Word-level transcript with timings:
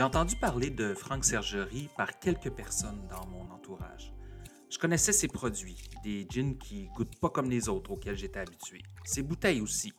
J'ai 0.00 0.04
entendu 0.04 0.34
parler 0.34 0.70
de 0.70 0.94
Franck 0.94 1.26
Sergerie 1.26 1.90
par 1.94 2.18
quelques 2.18 2.48
personnes 2.48 3.06
dans 3.10 3.26
mon 3.26 3.42
entourage. 3.50 4.14
Je 4.70 4.78
connaissais 4.78 5.12
ses 5.12 5.28
produits, 5.28 5.76
des 6.02 6.26
gins 6.26 6.54
qui 6.54 6.86
goûtent 6.96 7.20
pas 7.20 7.28
comme 7.28 7.50
les 7.50 7.68
autres 7.68 7.90
auxquels 7.90 8.16
j'étais 8.16 8.40
habitué. 8.40 8.82
Ses 9.04 9.22
bouteilles 9.22 9.60
aussi, 9.60 9.92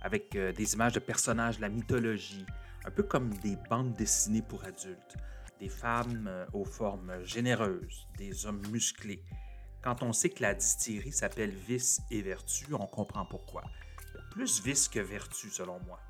avec 0.00 0.34
euh, 0.36 0.52
des 0.52 0.72
images 0.72 0.94
de 0.94 1.00
personnages 1.00 1.58
de 1.58 1.60
la 1.60 1.68
mythologie, 1.68 2.46
un 2.86 2.90
peu 2.90 3.02
comme 3.02 3.28
des 3.40 3.58
bandes 3.68 3.92
dessinées 3.92 4.40
pour 4.40 4.64
adultes. 4.64 5.18
Des 5.60 5.68
femmes 5.68 6.28
euh, 6.28 6.46
aux 6.54 6.64
formes 6.64 7.22
généreuses, 7.22 8.08
des 8.16 8.46
hommes 8.46 8.62
musclés. 8.70 9.22
Quand 9.82 10.02
on 10.02 10.14
sait 10.14 10.30
que 10.30 10.40
la 10.40 10.54
distillerie 10.54 11.12
s'appelle 11.12 11.50
Vice 11.50 12.00
et 12.10 12.22
Vertu, 12.22 12.72
on 12.72 12.86
comprend 12.86 13.26
pourquoi. 13.26 13.64
Plus 14.30 14.62
vice 14.62 14.88
que 14.88 15.00
vertu, 15.00 15.50
selon 15.50 15.78
moi. 15.80 16.00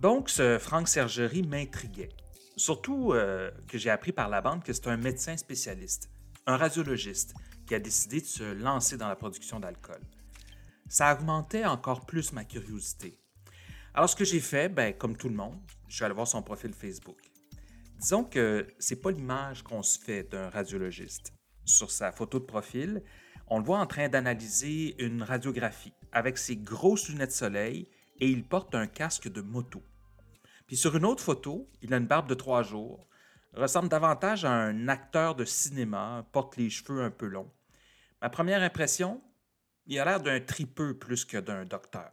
Donc, 0.00 0.30
ce 0.30 0.58
Franck 0.58 0.88
Sergerie 0.88 1.42
m'intriguait. 1.42 2.16
Surtout 2.56 3.12
euh, 3.12 3.50
que 3.68 3.76
j'ai 3.76 3.90
appris 3.90 4.12
par 4.12 4.28
la 4.28 4.40
bande 4.40 4.64
que 4.64 4.72
c'est 4.72 4.88
un 4.88 4.96
médecin 4.96 5.36
spécialiste, 5.36 6.10
un 6.46 6.56
radiologiste, 6.56 7.34
qui 7.66 7.74
a 7.74 7.78
décidé 7.78 8.20
de 8.20 8.26
se 8.26 8.54
lancer 8.54 8.96
dans 8.96 9.08
la 9.08 9.16
production 9.16 9.60
d'alcool. 9.60 10.00
Ça 10.88 11.12
augmentait 11.12 11.64
encore 11.64 12.06
plus 12.06 12.32
ma 12.32 12.44
curiosité. 12.44 13.18
Alors, 13.92 14.08
ce 14.08 14.16
que 14.16 14.24
j'ai 14.24 14.40
fait, 14.40 14.68
ben, 14.68 14.94
comme 14.94 15.16
tout 15.16 15.28
le 15.28 15.34
monde, 15.34 15.60
je 15.88 15.96
suis 15.96 16.04
allé 16.04 16.14
voir 16.14 16.28
son 16.28 16.42
profil 16.42 16.72
Facebook. 16.72 17.18
Disons 17.98 18.24
que 18.24 18.66
c'est 18.78 19.00
pas 19.00 19.10
l'image 19.10 19.62
qu'on 19.62 19.82
se 19.82 19.98
fait 19.98 20.22
d'un 20.22 20.48
radiologiste. 20.50 21.32
Sur 21.64 21.90
sa 21.90 22.12
photo 22.12 22.38
de 22.38 22.44
profil, 22.44 23.02
on 23.48 23.58
le 23.58 23.64
voit 23.64 23.78
en 23.78 23.86
train 23.86 24.08
d'analyser 24.08 25.02
une 25.02 25.22
radiographie 25.22 25.94
avec 26.12 26.38
ses 26.38 26.56
grosses 26.56 27.08
lunettes 27.08 27.30
de 27.30 27.34
soleil 27.34 27.88
et 28.20 28.28
il 28.28 28.46
porte 28.46 28.74
un 28.74 28.86
casque 28.86 29.28
de 29.28 29.40
moto. 29.40 29.82
Puis 30.66 30.76
sur 30.76 30.96
une 30.96 31.04
autre 31.04 31.22
photo, 31.22 31.68
il 31.82 31.94
a 31.94 31.98
une 31.98 32.06
barbe 32.06 32.28
de 32.28 32.34
trois 32.34 32.62
jours, 32.62 33.08
ressemble 33.54 33.88
davantage 33.88 34.44
à 34.44 34.52
un 34.52 34.88
acteur 34.88 35.34
de 35.34 35.44
cinéma, 35.44 36.26
porte 36.32 36.56
les 36.56 36.70
cheveux 36.70 37.02
un 37.02 37.10
peu 37.10 37.26
longs. 37.26 37.50
Ma 38.20 38.28
première 38.28 38.62
impression, 38.62 39.22
il 39.86 39.98
a 39.98 40.04
l'air 40.04 40.20
d'un 40.20 40.40
tripeux 40.40 40.98
plus 40.98 41.24
que 41.24 41.38
d'un 41.38 41.64
docteur. 41.64 42.10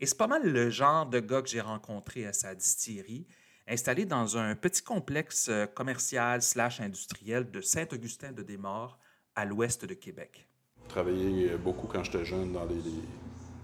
Et 0.00 0.06
c'est 0.06 0.16
pas 0.16 0.26
mal 0.26 0.42
le 0.42 0.70
genre 0.70 1.06
de 1.06 1.20
gars 1.20 1.42
que 1.42 1.48
j'ai 1.48 1.60
rencontré 1.60 2.26
à 2.26 2.32
sa 2.32 2.54
distillerie, 2.54 3.26
installé 3.66 4.04
dans 4.04 4.36
un 4.36 4.54
petit 4.54 4.82
complexe 4.82 5.48
euh, 5.48 5.66
commercial 5.66 6.40
slash 6.40 6.80
industriel 6.80 7.50
de 7.50 7.60
Saint-Augustin-de-Desmaures, 7.60 8.98
à 9.34 9.44
l'ouest 9.44 9.84
de 9.84 9.94
Québec. 9.94 10.48
Travaillé 10.88 11.56
beaucoup 11.58 11.86
quand 11.86 12.02
j'étais 12.02 12.24
jeune 12.24 12.52
dans 12.52 12.64
les, 12.64 12.82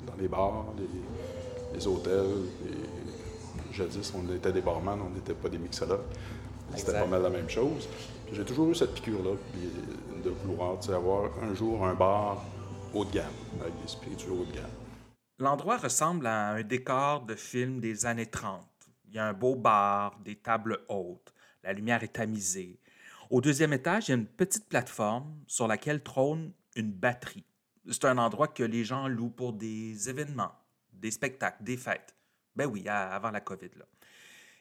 dans 0.06 0.14
les 0.16 0.28
bars, 0.28 0.72
les, 1.74 1.86
hôtels. 1.86 2.44
Jadis, 3.74 4.12
on 4.14 4.34
était 4.34 4.52
des 4.52 4.60
barman, 4.60 5.00
on 5.00 5.10
n'était 5.10 5.34
pas 5.34 5.48
des 5.48 5.58
mixologues. 5.58 6.00
C'était 6.76 6.92
pas 6.92 7.06
mal 7.06 7.22
la 7.22 7.30
même 7.30 7.48
chose. 7.48 7.88
J'ai 8.32 8.44
toujours 8.44 8.70
eu 8.70 8.74
cette 8.74 8.94
piqûre-là 8.94 9.32
de 10.24 10.30
vouloir 10.30 10.78
avoir 10.88 11.30
un 11.42 11.54
jour 11.54 11.84
un 11.86 11.94
bar 11.94 12.42
haut 12.92 13.04
de 13.04 13.12
gamme, 13.12 13.24
avec 13.60 13.74
des 13.82 13.88
spiritueux 13.88 14.32
haut 14.32 14.44
de 14.44 14.52
gamme. 14.52 14.70
L'endroit 15.38 15.76
ressemble 15.76 16.26
à 16.26 16.50
un 16.50 16.62
décor 16.62 17.22
de 17.22 17.34
film 17.34 17.80
des 17.80 18.06
années 18.06 18.26
30. 18.26 18.60
Il 19.06 19.14
y 19.14 19.18
a 19.18 19.26
un 19.26 19.32
beau 19.32 19.56
bar, 19.56 20.18
des 20.24 20.36
tables 20.36 20.80
hautes, 20.88 21.32
la 21.62 21.72
lumière 21.72 22.02
est 22.02 22.14
tamisée. 22.14 22.78
Au 23.30 23.40
deuxième 23.40 23.72
étage, 23.72 24.08
il 24.08 24.10
y 24.12 24.14
a 24.14 24.16
une 24.16 24.26
petite 24.26 24.68
plateforme 24.68 25.34
sur 25.46 25.66
laquelle 25.66 26.02
trône 26.02 26.52
une 26.76 26.92
batterie. 26.92 27.44
C'est 27.90 28.04
un 28.04 28.18
endroit 28.18 28.48
que 28.48 28.62
les 28.62 28.84
gens 28.84 29.08
louent 29.08 29.30
pour 29.30 29.52
des 29.52 30.08
événements, 30.08 30.52
des 30.92 31.10
spectacles, 31.10 31.62
des 31.62 31.76
fêtes. 31.76 32.13
Ben 32.56 32.66
oui, 32.66 32.88
avant 32.88 33.30
la 33.30 33.40
COVID. 33.40 33.70
Là. 33.76 33.84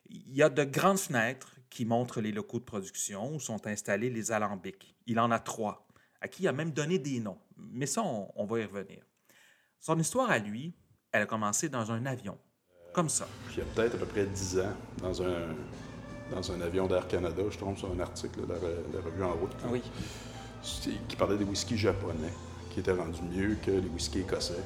Il 0.09 0.35
y 0.35 0.43
a 0.43 0.49
de 0.49 0.63
grandes 0.63 0.99
fenêtres 0.99 1.55
qui 1.69 1.85
montrent 1.85 2.21
les 2.21 2.31
locaux 2.31 2.59
de 2.59 2.65
production 2.65 3.33
où 3.33 3.39
sont 3.39 3.65
installés 3.67 4.09
les 4.09 4.31
alambics. 4.31 4.95
Il 5.07 5.19
en 5.19 5.31
a 5.31 5.39
trois, 5.39 5.87
à 6.21 6.27
qui 6.27 6.43
il 6.43 6.47
a 6.47 6.51
même 6.51 6.71
donné 6.71 6.99
des 6.99 7.19
noms. 7.19 7.39
Mais 7.57 7.85
ça, 7.85 8.03
on, 8.03 8.45
va 8.45 8.59
y 8.59 8.65
revenir. 8.65 9.03
Son 9.79 9.97
histoire 9.99 10.29
à 10.29 10.39
lui, 10.39 10.73
elle 11.11 11.23
a 11.23 11.25
commencé 11.25 11.69
dans 11.69 11.91
un 11.91 12.05
avion, 12.05 12.37
comme 12.93 13.09
ça. 13.09 13.27
il 13.51 13.59
y 13.59 13.61
a 13.61 13.65
peut-être 13.65 13.95
à 13.95 13.97
peu 13.97 14.05
près 14.05 14.25
dix 14.25 14.59
ans, 14.59 14.73
dans 14.97 15.21
un, 15.23 15.55
dans 16.31 16.51
un 16.51 16.61
avion 16.61 16.87
d'Air 16.87 17.07
Canada, 17.07 17.41
je 17.49 17.57
trouve 17.57 17.77
sur 17.77 17.91
un 17.91 17.99
article 17.99 18.41
de 18.41 18.53
la, 18.53 18.59
revue 19.01 19.23
En 19.23 19.33
route, 19.33 19.55
oui. 19.69 19.81
qui 21.07 21.15
parlait 21.15 21.37
des 21.37 21.43
whiskies 21.43 21.77
japonais, 21.77 22.33
qui 22.71 22.79
étaient 22.79 22.91
rendus 22.91 23.21
mieux 23.23 23.55
que 23.55 23.71
les 23.71 23.89
whiskies 23.89 24.21
écossais. 24.21 24.63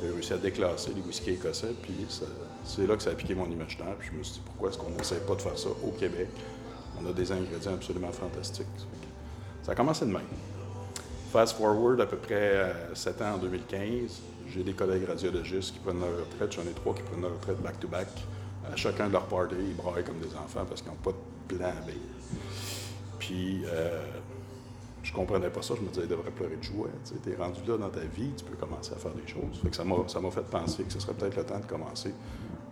J'ai 0.00 0.10
réussi 0.10 0.32
à 0.32 0.38
déclasser 0.38 0.92
les 0.94 1.00
whiskies 1.00 1.30
écossais, 1.30 1.74
puis 1.82 1.94
c'est 2.68 2.86
là 2.86 2.96
que 2.96 3.02
ça 3.02 3.10
a 3.10 3.14
piqué 3.14 3.34
mon 3.34 3.50
imaginaire. 3.50 3.96
Puis 3.98 4.10
je 4.12 4.18
me 4.18 4.22
suis 4.22 4.34
dit, 4.34 4.42
pourquoi 4.44 4.68
est-ce 4.68 4.78
qu'on 4.78 4.90
n'essaie 4.90 5.20
pas 5.20 5.34
de 5.34 5.40
faire 5.40 5.58
ça 5.58 5.70
au 5.70 5.90
Québec? 5.92 6.28
On 7.00 7.08
a 7.08 7.12
des 7.12 7.32
ingrédients 7.32 7.74
absolument 7.74 8.12
fantastiques. 8.12 8.66
Ça 9.62 9.72
a 9.72 9.74
commencé 9.74 10.04
de 10.04 10.12
même. 10.12 10.22
Fast 11.32 11.56
forward 11.56 12.00
à 12.00 12.06
peu 12.06 12.16
près 12.16 12.72
7 12.94 13.22
ans 13.22 13.34
en 13.34 13.38
2015, 13.38 14.20
j'ai 14.50 14.62
des 14.62 14.72
collègues 14.72 15.06
radiologistes 15.06 15.72
qui 15.72 15.78
prennent 15.78 16.00
leur 16.00 16.10
retraite. 16.10 16.52
J'en 16.52 16.62
ai 16.62 16.74
trois 16.74 16.94
qui 16.94 17.02
prennent 17.02 17.22
leur 17.22 17.32
retraite 17.32 17.60
back-to-back. 17.60 18.08
À 18.70 18.76
chacun 18.76 19.08
de 19.08 19.12
leurs 19.12 19.26
parties, 19.26 19.56
ils 19.58 19.74
braillent 19.74 20.04
comme 20.04 20.18
des 20.20 20.34
enfants 20.36 20.64
parce 20.68 20.82
qu'ils 20.82 20.90
n'ont 20.90 20.98
pas 20.98 21.12
de 21.12 21.56
plan 21.56 21.72
B. 21.86 21.90
Puis, 23.18 23.62
euh, 23.66 24.02
je 25.02 25.12
comprenais 25.12 25.48
pas 25.48 25.62
ça. 25.62 25.74
Je 25.76 25.82
me 25.82 25.88
disais, 25.88 26.02
il 26.02 26.08
devrait 26.08 26.30
pleurer 26.30 26.56
de 26.56 26.62
joie. 26.62 26.88
Tu 27.22 27.30
es 27.30 27.36
rendu 27.36 27.60
là 27.66 27.78
dans 27.78 27.88
ta 27.88 28.00
vie, 28.00 28.30
tu 28.36 28.44
peux 28.44 28.56
commencer 28.56 28.92
à 28.92 28.96
faire 28.96 29.12
des 29.12 29.26
choses. 29.26 29.60
Fait 29.62 29.70
que 29.70 29.76
ça 29.76 29.84
m'a 29.84 30.30
fait 30.30 30.50
penser 30.50 30.84
que 30.84 30.92
ce 30.92 31.00
serait 31.00 31.14
peut-être 31.14 31.36
le 31.36 31.44
temps 31.44 31.58
de 31.58 31.66
commencer 31.66 32.12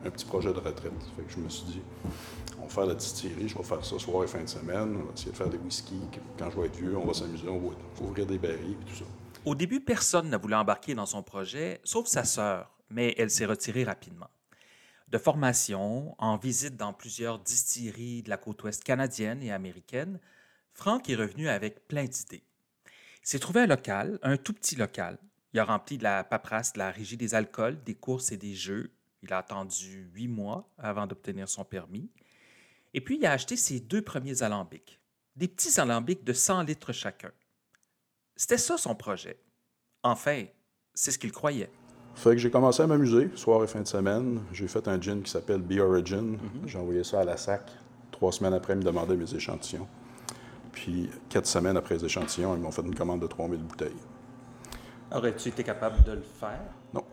un 0.06 0.10
petit 0.10 0.24
projet 0.24 0.52
de 0.52 0.58
retraite. 0.58 0.92
Je 1.28 1.38
me 1.38 1.48
suis 1.48 1.66
dit, 1.66 1.80
on 2.58 2.62
va 2.62 2.68
faire 2.68 2.86
la 2.86 2.94
distillerie, 2.94 3.48
je 3.48 3.56
vais 3.56 3.64
faire 3.64 3.84
ça 3.84 3.98
soir 3.98 4.24
et 4.24 4.26
fin 4.26 4.42
de 4.42 4.48
semaine, 4.48 4.96
on 4.96 5.04
va 5.04 5.12
essayer 5.14 5.32
de 5.32 5.36
faire 5.36 5.48
des 5.48 5.58
whisky. 5.58 6.00
Quand 6.38 6.50
je 6.50 6.60
vais 6.60 6.66
être 6.66 6.76
vieux, 6.76 6.96
on 6.96 7.06
va 7.06 7.14
s'amuser, 7.14 7.48
on 7.48 7.58
va 7.58 7.74
ouvrir 8.00 8.26
des 8.26 8.38
barils 8.38 8.76
et 8.80 8.90
tout 8.90 8.96
ça. 8.96 9.04
Au 9.44 9.54
début, 9.54 9.80
personne 9.80 10.28
n'a 10.30 10.38
voulu 10.38 10.54
embarquer 10.54 10.94
dans 10.94 11.06
son 11.06 11.22
projet, 11.22 11.80
sauf 11.84 12.06
sa 12.06 12.24
sœur, 12.24 12.70
mais 12.90 13.14
elle 13.18 13.30
s'est 13.30 13.46
retirée 13.46 13.84
rapidement. 13.84 14.28
De 15.08 15.18
formation, 15.18 16.16
en 16.18 16.36
visite 16.36 16.76
dans 16.76 16.92
plusieurs 16.92 17.38
distilleries 17.38 18.22
de 18.24 18.30
la 18.30 18.38
côte 18.38 18.64
ouest 18.64 18.82
canadienne 18.82 19.40
et 19.42 19.52
américaine, 19.52 20.18
Franck 20.72 21.08
est 21.08 21.14
revenu 21.14 21.48
avec 21.48 21.86
plein 21.86 22.04
d'idées. 22.04 22.42
Il 22.86 23.28
s'est 23.28 23.38
trouvé 23.38 23.60
un 23.60 23.66
local, 23.66 24.18
un 24.22 24.36
tout 24.36 24.52
petit 24.52 24.74
local. 24.74 25.18
Il 25.52 25.60
a 25.60 25.64
rempli 25.64 25.96
de 25.96 26.02
la 26.02 26.24
paperasse 26.24 26.72
de 26.72 26.80
la 26.80 26.90
régie 26.90 27.16
des 27.16 27.34
alcools, 27.34 27.82
des 27.84 27.94
courses 27.94 28.32
et 28.32 28.36
des 28.36 28.54
jeux. 28.54 28.90
Il 29.26 29.32
a 29.32 29.38
attendu 29.38 30.08
huit 30.14 30.28
mois 30.28 30.68
avant 30.78 31.06
d'obtenir 31.06 31.48
son 31.48 31.64
permis. 31.64 32.08
Et 32.94 33.00
puis, 33.00 33.16
il 33.16 33.26
a 33.26 33.32
acheté 33.32 33.56
ses 33.56 33.80
deux 33.80 34.00
premiers 34.00 34.44
alambics, 34.44 35.00
des 35.34 35.48
petits 35.48 35.80
alambics 35.80 36.22
de 36.22 36.32
100 36.32 36.62
litres 36.62 36.92
chacun. 36.92 37.32
C'était 38.36 38.56
ça 38.56 38.78
son 38.78 38.94
projet. 38.94 39.40
Enfin, 40.04 40.44
c'est 40.94 41.10
ce 41.10 41.18
qu'il 41.18 41.32
croyait. 41.32 41.70
Fait 42.14 42.30
que 42.30 42.38
j'ai 42.38 42.50
commencé 42.50 42.82
à 42.82 42.86
m'amuser, 42.86 43.30
soir 43.34 43.64
et 43.64 43.66
fin 43.66 43.80
de 43.80 43.88
semaine. 43.88 44.42
J'ai 44.52 44.68
fait 44.68 44.86
un 44.86 45.00
gin 45.00 45.22
qui 45.22 45.30
s'appelle 45.30 45.60
Be 45.60 45.80
Origin. 45.80 46.38
Mhm. 46.38 46.66
J'ai 46.66 46.78
envoyé 46.78 47.02
ça 47.02 47.20
à 47.20 47.24
la 47.24 47.36
SAC. 47.36 47.68
Trois 48.12 48.30
semaines 48.30 48.54
après, 48.54 48.74
ils 48.74 48.78
me 48.78 48.84
demandaient 48.84 49.16
mes 49.16 49.34
échantillons. 49.34 49.88
Puis, 50.70 51.10
quatre 51.28 51.46
semaines 51.46 51.76
après 51.76 51.96
les 51.96 52.04
échantillons, 52.04 52.54
ils 52.54 52.60
m'ont 52.60 52.70
fait 52.70 52.82
une 52.82 52.94
commande 52.94 53.20
de 53.22 53.26
3000 53.26 53.60
bouteilles. 53.60 53.90
Aurais-tu 55.10 55.48
été 55.48 55.64
capable 55.64 56.04
de 56.04 56.12
le 56.12 56.22
faire? 56.22 56.62
Non. 56.94 57.04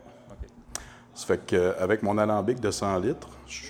Ça 1.14 1.26
fait 1.26 1.46
qu'avec 1.46 2.02
mon 2.02 2.18
alambic 2.18 2.60
de 2.60 2.70
100 2.70 2.98
litres, 2.98 3.28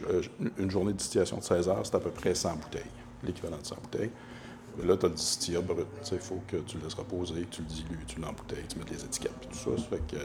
euh, 0.09 0.23
une 0.59 0.71
journée 0.71 0.93
de 0.93 0.99
distillation 0.99 1.37
de 1.37 1.43
16 1.43 1.69
heures, 1.69 1.85
c'est 1.85 1.95
à 1.95 2.01
peu 2.01 2.11
près 2.11 2.35
100 2.35 2.57
bouteilles, 2.57 2.83
l'équivalent 3.23 3.59
de 3.59 3.67
100 3.67 3.77
bouteilles. 3.83 4.11
Là, 4.83 4.97
tu 4.97 5.07
as 5.07 5.09
le 5.09 5.15
distillat 5.15 5.61
brut. 5.61 5.87
Il 6.11 6.19
faut 6.19 6.43
que 6.49 6.57
tu 6.57 6.79
le 6.79 6.85
laisses 6.85 6.95
reposer, 6.95 7.47
tu 7.51 7.63
le 7.63 7.69
dilues, 7.69 8.05
tu 8.09 8.21
l'embouteilles, 8.21 8.65
tu 8.69 8.79
mets 8.79 8.85
les 8.91 9.05
étiquettes 9.05 9.33
et 9.45 9.47
tout 9.47 9.77
ça. 9.77 9.83
Ça 9.83 9.89
fait 9.89 10.17
que 10.17 10.21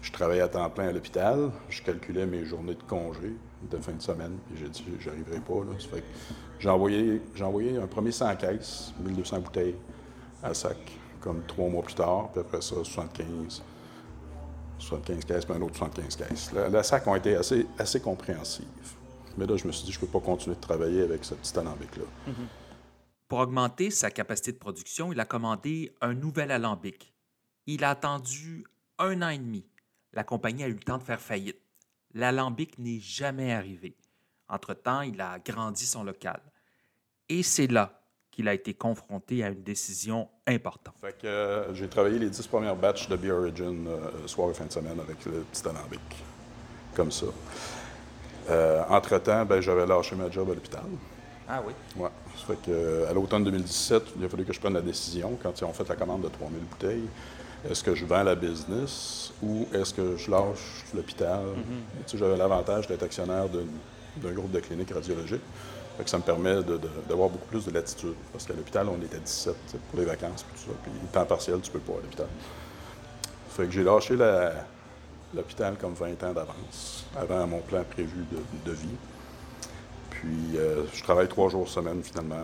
je 0.00 0.12
travaillais 0.12 0.40
à 0.40 0.48
temps 0.48 0.70
plein 0.70 0.88
à 0.88 0.92
l'hôpital. 0.92 1.50
Je 1.68 1.82
calculais 1.82 2.24
mes 2.24 2.44
journées 2.44 2.74
de 2.74 2.82
congé 2.84 3.36
de 3.70 3.76
fin 3.76 3.92
de 3.92 4.00
semaine. 4.00 4.38
Puis 4.48 4.58
j'ai 4.60 4.68
dit, 4.68 4.84
j'arriverai 4.98 5.40
pas. 5.40 5.64
Là. 5.64 5.78
Ça 5.78 5.88
fait 5.88 6.00
que 6.00 6.06
j'ai 6.58 6.70
envoyé, 6.70 7.20
envoyé 7.42 7.76
un 7.76 7.86
premier 7.86 8.12
100 8.12 8.36
caisses, 8.36 8.94
1200 9.00 9.40
bouteilles 9.40 9.74
à 10.42 10.54
sac, 10.54 10.78
comme 11.20 11.42
trois 11.46 11.68
mois 11.68 11.82
plus 11.82 11.96
tard. 11.96 12.30
Puis 12.32 12.40
après 12.40 12.62
ça, 12.62 12.76
75. 12.82 13.62
75 14.78 15.24
caisses, 15.24 15.44
puis 15.44 15.54
un 15.54 15.62
autre 15.62 15.76
75 15.76 16.16
caisses. 16.16 16.52
La, 16.52 16.82
SAC 16.82 17.06
ont 17.06 17.14
été 17.14 17.36
assez, 17.36 17.66
assez 17.78 18.00
compréhensives. 18.00 18.66
Mais 19.36 19.46
là, 19.46 19.56
je 19.56 19.66
me 19.66 19.72
suis 19.72 19.84
dit, 19.84 19.92
je 19.92 19.98
ne 19.98 20.06
peux 20.06 20.18
pas 20.18 20.24
continuer 20.24 20.56
de 20.56 20.60
travailler 20.60 21.02
avec 21.02 21.24
ce 21.24 21.34
petit 21.34 21.58
alambic-là. 21.58 22.04
Mm-hmm. 22.28 22.46
Pour 23.28 23.38
augmenter 23.40 23.90
sa 23.90 24.10
capacité 24.10 24.52
de 24.52 24.58
production, 24.58 25.12
il 25.12 25.20
a 25.20 25.24
commandé 25.24 25.94
un 26.00 26.14
nouvel 26.14 26.50
alambic. 26.50 27.12
Il 27.66 27.84
a 27.84 27.90
attendu 27.90 28.64
un 28.98 29.22
an 29.22 29.28
et 29.28 29.38
demi. 29.38 29.66
La 30.12 30.24
compagnie 30.24 30.62
a 30.62 30.68
eu 30.68 30.74
le 30.74 30.80
temps 30.80 30.98
de 30.98 31.02
faire 31.02 31.20
faillite. 31.20 31.60
L'alambic 32.14 32.78
n'est 32.78 33.00
jamais 33.00 33.52
arrivé. 33.52 33.96
Entre-temps, 34.48 35.02
il 35.02 35.20
a 35.20 35.32
agrandi 35.32 35.84
son 35.84 36.04
local. 36.04 36.40
Et 37.28 37.42
c'est 37.42 37.66
là 37.66 38.05
qu'il 38.36 38.48
a 38.48 38.54
été 38.54 38.74
confronté 38.74 39.42
à 39.42 39.48
une 39.48 39.62
décision 39.62 40.28
importante. 40.46 40.94
Fait 41.00 41.16
que 41.18 41.26
euh, 41.26 41.74
j'ai 41.74 41.88
travaillé 41.88 42.18
les 42.18 42.28
dix 42.28 42.46
premières 42.46 42.76
batches 42.76 43.08
de 43.08 43.16
Beer 43.16 43.30
Origin 43.32 43.86
euh, 43.88 44.26
soir 44.26 44.50
et 44.50 44.54
fin 44.54 44.66
de 44.66 44.72
semaine 44.72 45.00
avec 45.00 45.24
le 45.24 45.44
petit 45.50 45.66
alambic, 45.66 46.00
comme 46.94 47.10
ça. 47.10 47.26
Euh, 48.50 48.82
entre-temps, 48.90 49.46
ben, 49.46 49.60
j'avais 49.62 49.86
lâché 49.86 50.14
ma 50.14 50.30
job 50.30 50.50
à 50.50 50.54
l'hôpital. 50.54 50.82
Ah 51.48 51.62
oui? 51.66 51.72
Oui. 51.96 52.08
Ça 52.36 52.44
fait 52.54 52.60
qu'à 52.70 53.12
l'automne 53.14 53.42
2017, 53.44 54.02
il 54.18 54.24
a 54.26 54.28
fallu 54.28 54.44
que 54.44 54.52
je 54.52 54.60
prenne 54.60 54.74
la 54.74 54.82
décision, 54.82 55.38
quand 55.42 55.58
ils 55.58 55.64
ont 55.64 55.72
fait 55.72 55.88
la 55.88 55.96
commande 55.96 56.22
de 56.22 56.28
3000 56.28 56.60
bouteilles, 56.60 57.08
est-ce 57.68 57.82
que 57.82 57.94
je 57.94 58.04
vends 58.04 58.22
la 58.22 58.34
business 58.34 59.32
ou 59.42 59.66
est-ce 59.72 59.94
que 59.94 60.16
je 60.18 60.30
lâche 60.30 60.84
l'hôpital? 60.94 61.40
Tu 62.06 62.12
sais, 62.12 62.18
J'avais 62.18 62.36
l'avantage 62.36 62.86
d'être 62.86 63.02
actionnaire 63.02 63.48
d'un- 63.48 63.64
d'un 64.18 64.32
groupe 64.32 64.52
de 64.52 64.60
cliniques 64.60 64.92
radiologiques. 64.92 65.40
Fait 65.96 66.04
que 66.04 66.10
ça 66.10 66.18
me 66.18 66.22
permet 66.22 66.62
d'avoir 67.08 67.30
beaucoup 67.30 67.46
plus 67.46 67.64
de 67.64 67.70
latitude. 67.70 68.14
Parce 68.32 68.46
qu'à 68.46 68.54
l'hôpital, 68.54 68.88
on 68.88 69.00
était 69.02 69.18
17 69.18 69.54
tu 69.66 69.72
sais, 69.72 69.78
pour 69.90 69.98
les 69.98 70.04
vacances 70.04 70.42
puis 70.42 70.60
tout 70.60 70.70
ça. 70.70 70.76
Puis 70.82 70.92
temps 71.12 71.24
partiel, 71.24 71.60
tu 71.60 71.70
peux 71.70 71.78
pas 71.78 71.94
à 71.94 72.02
l'hôpital. 72.02 72.26
Fait 73.50 73.64
que 73.64 73.70
j'ai 73.70 73.82
lâché 73.82 74.16
l'hôpital 75.34 75.76
comme 75.78 75.94
20 75.94 76.22
ans 76.24 76.32
d'avance, 76.32 77.06
avant 77.16 77.46
mon 77.46 77.60
plan 77.60 77.82
prévu 77.84 78.24
de, 78.30 78.70
de 78.70 78.76
vie. 78.76 78.96
Puis 80.10 80.56
euh, 80.56 80.84
je 80.92 81.02
travaille 81.02 81.28
trois 81.28 81.48
jours 81.48 81.68
semaine 81.68 82.02
finalement 82.02 82.36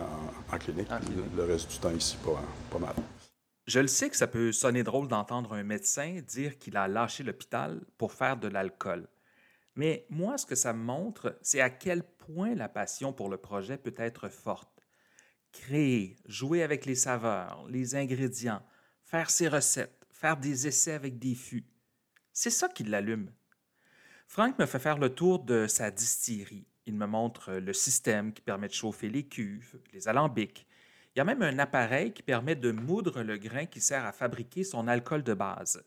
en, 0.51 0.55
en 0.55 0.57
clinique. 0.57 0.91
En 0.91 0.97
puis 0.97 1.07
clinique. 1.07 1.31
Le 1.35 1.43
reste 1.43 1.69
du 1.71 1.77
temps 1.77 1.91
ici, 1.91 2.17
pas, 2.23 2.41
pas 2.71 2.79
mal. 2.79 2.95
Je 3.65 3.79
le 3.79 3.87
sais 3.87 4.09
que 4.09 4.17
ça 4.17 4.27
peut 4.27 4.51
sonner 4.51 4.83
drôle 4.83 5.07
d'entendre 5.07 5.53
un 5.53 5.63
médecin 5.63 6.19
dire 6.27 6.57
qu'il 6.57 6.75
a 6.75 6.87
lâché 6.87 7.23
l'hôpital 7.23 7.79
pour 7.97 8.11
faire 8.11 8.35
de 8.35 8.47
l'alcool. 8.47 9.07
Mais 9.75 10.05
moi, 10.09 10.37
ce 10.37 10.45
que 10.45 10.55
ça 10.55 10.73
me 10.73 10.83
montre, 10.83 11.37
c'est 11.41 11.61
à 11.61 11.69
quel 11.69 12.03
point 12.03 12.53
la 12.55 12.69
passion 12.69 13.11
pour 13.11 13.29
le 13.29 13.37
projet 13.37 13.77
peut 13.77 13.93
être 13.97 14.29
forte. 14.29 14.69
Créer, 15.51 16.17
jouer 16.25 16.63
avec 16.63 16.85
les 16.85 16.95
saveurs, 16.95 17.65
les 17.69 17.95
ingrédients, 17.95 18.63
faire 19.03 19.29
ses 19.29 19.47
recettes, 19.47 20.05
faire 20.11 20.37
des 20.37 20.67
essais 20.67 20.93
avec 20.93 21.19
des 21.19 21.35
fûts. 21.35 21.67
C'est 22.31 22.49
ça 22.49 22.69
qui 22.69 22.83
l'allume. 22.83 23.31
Franck 24.27 24.57
me 24.57 24.65
fait 24.65 24.79
faire 24.79 24.97
le 24.97 25.13
tour 25.13 25.39
de 25.39 25.67
sa 25.67 25.91
distillerie. 25.91 26.67
Il 26.85 26.95
me 26.95 27.05
montre 27.05 27.53
le 27.53 27.73
système 27.73 28.33
qui 28.33 28.41
permet 28.41 28.67
de 28.67 28.73
chauffer 28.73 29.09
les 29.09 29.27
cuves, 29.27 29.79
les 29.93 30.07
alambics. 30.07 30.67
Il 31.15 31.19
y 31.19 31.21
a 31.21 31.25
même 31.25 31.43
un 31.43 31.59
appareil 31.59 32.11
qui 32.11 32.23
permet 32.23 32.55
de 32.55 32.71
moudre 32.71 33.21
le 33.21 33.37
grain 33.37 33.65
qui 33.65 33.79
sert 33.79 34.03
à 34.03 34.11
fabriquer 34.11 34.63
son 34.63 34.87
alcool 34.87 35.23
de 35.23 35.33
base. 35.33 35.83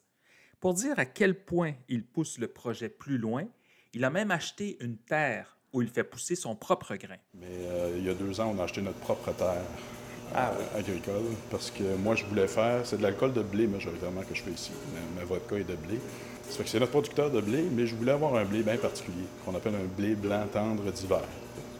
Pour 0.60 0.74
dire 0.74 0.98
à 0.98 1.04
quel 1.04 1.44
point 1.44 1.74
il 1.88 2.06
pousse 2.06 2.38
le 2.38 2.48
projet 2.48 2.88
plus 2.88 3.18
loin, 3.18 3.48
il 3.96 4.04
a 4.04 4.10
même 4.10 4.30
acheté 4.30 4.76
une 4.80 4.98
terre 4.98 5.56
où 5.72 5.80
il 5.80 5.88
fait 5.88 6.04
pousser 6.04 6.36
son 6.36 6.54
propre 6.54 6.94
grain. 6.96 7.16
Mais 7.32 7.46
euh, 7.48 7.94
il 7.96 8.04
y 8.04 8.10
a 8.10 8.14
deux 8.14 8.38
ans, 8.42 8.52
on 8.54 8.60
a 8.60 8.64
acheté 8.64 8.82
notre 8.82 8.98
propre 8.98 9.32
terre 9.32 9.48
euh, 9.48 10.34
Ah 10.34 10.52
agricole 10.76 11.24
parce 11.50 11.70
que 11.70 11.82
moi, 11.96 12.14
je 12.14 12.26
voulais 12.26 12.46
faire, 12.46 12.84
c'est 12.84 12.98
de 12.98 13.02
l'alcool 13.02 13.32
de 13.32 13.40
blé 13.40 13.66
majoritairement 13.66 14.20
que 14.20 14.34
je 14.34 14.42
fais 14.42 14.50
ici. 14.50 14.72
Ma, 14.92 15.20
ma 15.20 15.26
vodka 15.26 15.56
est 15.56 15.64
de 15.64 15.76
blé. 15.76 15.98
Ça 16.46 16.58
fait 16.58 16.64
que 16.64 16.68
c'est 16.68 16.78
notre 16.78 16.92
producteur 16.92 17.30
de 17.30 17.40
blé, 17.40 17.62
mais 17.72 17.86
je 17.86 17.94
voulais 17.96 18.12
avoir 18.12 18.34
un 18.34 18.44
blé 18.44 18.62
bien 18.62 18.76
particulier, 18.76 19.24
qu'on 19.46 19.54
appelle 19.54 19.74
un 19.74 19.86
blé 19.96 20.14
blanc 20.14 20.44
tendre 20.52 20.92
d'hiver. 20.92 21.22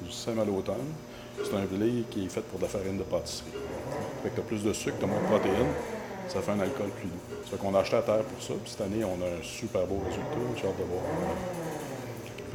C'est 0.00 0.06
du 0.06 0.12
sème 0.12 0.38
à 0.38 0.44
l'automne. 0.46 0.88
C'est 1.44 1.54
un 1.54 1.66
blé 1.66 2.04
qui 2.10 2.24
est 2.24 2.28
fait 2.30 2.40
pour 2.40 2.58
de 2.58 2.64
la 2.64 2.70
farine 2.70 2.96
de 2.96 3.02
pâtisserie. 3.02 3.50
Fait 4.22 4.30
que 4.30 4.36
tu 4.36 4.40
as 4.40 4.44
plus 4.44 4.64
de 4.64 4.72
sucre, 4.72 4.96
tu 4.98 5.04
as 5.04 5.08
moins 5.08 5.20
de 5.20 5.26
protéines, 5.26 5.74
ça 6.28 6.40
fait 6.40 6.52
un 6.52 6.60
alcool 6.60 6.88
plus 6.98 7.08
doux. 7.08 7.36
Ça 7.44 7.50
fait 7.50 7.56
qu'on 7.58 7.74
a 7.74 7.80
acheté 7.80 7.96
la 7.96 8.02
terre 8.02 8.24
pour 8.24 8.42
ça, 8.42 8.54
puis 8.54 8.70
cette 8.70 8.80
année, 8.80 9.04
on 9.04 9.22
a 9.22 9.38
un 9.38 9.42
super 9.42 9.86
beau 9.86 9.98
résultat, 9.98 10.40
j'ai 10.56 10.66
hâte 10.66 10.78
de 10.78 10.84
voir. 10.84 11.02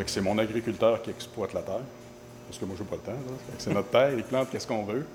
C'est 0.08 0.22
mon 0.22 0.38
agriculteur 0.38 1.02
qui 1.02 1.10
exploite 1.10 1.54
la 1.54 1.62
terre, 1.62 1.82
parce 2.48 2.58
que 2.60 2.66
moi, 2.66 2.76
je 2.78 2.84
n'ai 2.84 2.90
pas 2.90 2.96
le 2.96 3.02
temps. 3.02 3.20
C'est 3.58 3.74
notre 3.74 3.90
terre, 3.90 4.12
il 4.16 4.24
plante 4.24 4.50
qu'est-ce 4.52 4.68
qu'on 4.68 4.84
veut. 4.84 5.06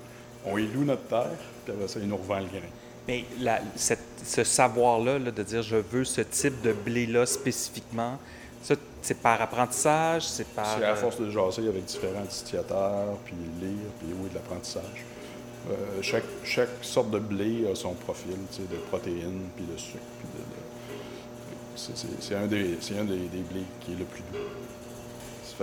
On 0.45 0.57
y 0.57 0.67
loue 0.67 0.83
notre 0.85 1.03
terre, 1.07 1.29
puis 1.65 1.73
après 1.73 1.87
ça, 1.87 1.99
il 2.01 2.07
nous 2.07 2.17
revend 2.17 2.39
le 2.39 2.45
grain. 2.45 2.67
Mais 3.07 3.23
la- 3.39 3.61
cette- 3.75 3.99
ce 4.25 4.43
savoir-là, 4.43 5.17
là, 5.19 5.31
de 5.31 5.43
dire 5.43 5.61
je 5.61 5.77
veux 5.77 6.03
ce 6.03 6.21
type 6.21 6.61
de 6.61 6.73
blé-là 6.73 7.25
spécifiquement, 7.25 8.17
ça, 8.63 8.75
c'est 9.01 9.19
par 9.21 9.41
apprentissage, 9.41 10.23
c'est 10.27 10.47
par. 10.47 10.77
C'est 10.77 10.83
à 10.83 10.89
euh, 10.91 10.95
force 10.95 11.19
de 11.19 11.29
jaser 11.29 11.67
avec 11.67 11.85
différents 11.85 12.23
distillateurs, 12.25 13.15
puis 13.25 13.35
lire, 13.61 13.89
puis 13.99 14.07
oui, 14.21 14.29
de 14.29 14.35
l'apprentissage. 14.35 15.05
Euh, 15.69 16.01
chaque, 16.01 16.23
chaque 16.43 16.69
sorte 16.81 17.11
de 17.11 17.19
blé 17.19 17.67
a 17.71 17.75
son 17.75 17.93
profil 17.93 18.31
tu 18.51 18.57
sais, 18.57 18.61
de 18.69 18.77
protéines, 18.89 19.47
puis 19.55 19.65
de 19.65 19.77
sucre. 19.77 19.99
Puis 20.19 20.27
de, 20.33 20.43
de- 20.43 22.17
c'est, 22.21 22.35
un, 22.35 22.47
des, 22.47 22.77
c'est 22.81 22.97
un 22.97 23.03
des, 23.03 23.17
des 23.17 23.41
blés 23.51 23.63
qui 23.81 23.93
est 23.93 23.95
le 23.99 24.05
plus 24.05 24.23
doux. 24.33 24.39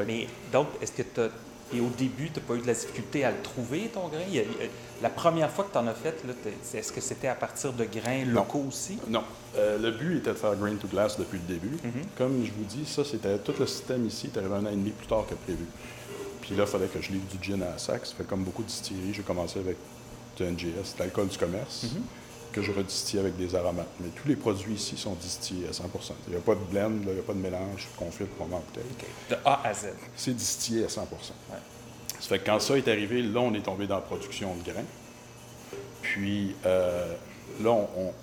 Mais 0.07 0.27
donc, 0.53 0.69
est-ce 0.81 0.93
que 0.93 1.03
tu 1.03 1.77
Et 1.77 1.81
au 1.81 1.89
début, 1.97 2.31
tu 2.31 2.41
n'as 2.41 2.47
pas 2.47 2.55
eu 2.55 2.61
de 2.61 2.67
la 2.67 2.75
difficulté 2.75 3.25
à 3.25 3.31
le 3.31 3.41
trouver, 3.43 3.91
ton 3.93 4.09
grain? 4.09 4.21
Il 4.31 4.37
il 4.37 4.45
la 5.03 5.11
première 5.11 5.51
fois 5.51 5.65
que 5.65 5.73
tu 5.73 5.79
en 5.79 5.87
as 5.87 5.95
fait, 5.95 6.23
est-ce 6.73 6.93
que 6.93 7.01
c'était 7.01 7.29
à 7.29 7.35
partir 7.35 7.73
de 7.73 7.85
grains 7.85 8.25
locaux 8.25 8.65
aussi? 8.69 8.99
Non. 9.09 9.25
Euh, 9.57 9.79
le 9.79 9.91
but 9.91 10.19
était 10.19 10.31
de 10.31 10.35
faire 10.35 10.55
grain 10.57 10.77
to 10.77 10.87
glass 10.89 11.19
depuis 11.19 11.39
le 11.39 11.55
début. 11.55 11.77
Comme 12.17 12.45
je 12.45 12.53
vous 12.53 12.65
dis, 12.65 12.87
ça, 12.87 13.05
c'était 13.05 13.39
tout 13.39 13.55
le 13.59 13.67
système 13.67 14.07
ici 14.07 14.31
est 14.33 14.39
arrivé 14.39 14.55
un 14.55 14.65
an 14.67 14.71
et 14.71 14.77
demi 14.77 14.91
plus 14.91 15.07
tard 15.07 15.25
que 15.29 15.35
prévu. 15.35 15.67
Puis 16.41 16.55
là, 16.55 16.65
il 16.65 16.71
fallait 16.71 16.87
que 16.87 17.01
je 17.01 17.11
livre 17.11 17.25
du 17.27 17.43
gin 17.43 17.63
à 17.63 17.71
la 17.71 17.79
sac. 17.79 18.07
Ça 18.07 18.15
fait 18.15 18.25
comme 18.25 18.45
beaucoup 18.45 18.63
de 18.63 18.69
distilleries, 18.69 19.15
j'ai 19.15 19.23
commencé 19.23 19.59
avec 19.59 19.77
du 20.37 20.45
NGS, 20.45 20.95
de 20.95 20.99
l'alcool 21.01 21.29
du 21.29 21.39
commerce, 21.39 21.87
que 22.55 22.63
je 22.63 22.71
redistille 22.73 23.19
avec 23.19 23.37
des 23.37 23.55
aromates. 23.55 23.89
Mais 24.01 24.09
tous 24.15 24.29
les 24.29 24.37
produits 24.37 24.75
ici 24.75 24.97
sont 24.97 25.15
distillés 25.15 25.67
à 25.67 25.73
100% 25.73 26.13
Il 26.29 26.31
n'y 26.33 26.37
a 26.37 26.41
pas 26.41 26.55
de 26.55 26.61
blend, 26.71 26.89
là, 26.91 27.09
il 27.09 27.13
n'y 27.15 27.19
a 27.19 27.23
pas 27.23 27.33
de 27.35 27.39
mélange 27.39 27.89
pour 27.97 28.07
en 28.07 28.11
bouteille. 28.61 28.85
De 29.31 29.37
A 29.45 29.67
à 29.67 29.75
Z. 29.75 29.87
C'est 30.17 30.35
distillé 30.37 30.85
à 30.85 30.89
100% 30.89 31.01
Ça 31.01 31.59
fait 32.21 32.39
que 32.39 32.47
quand 32.47 32.61
ça 32.61 32.77
est 32.79 32.87
arrivé, 32.89 33.23
là, 33.23 33.41
on 33.41 33.53
est 33.55 33.63
tombé 33.65 33.87
dans 33.87 33.97
la 33.97 34.03
production 34.03 34.55
de 34.55 34.63
grains. 34.71 34.85
Puis 36.03 36.55
euh, 36.65 37.15
là, 37.63 37.71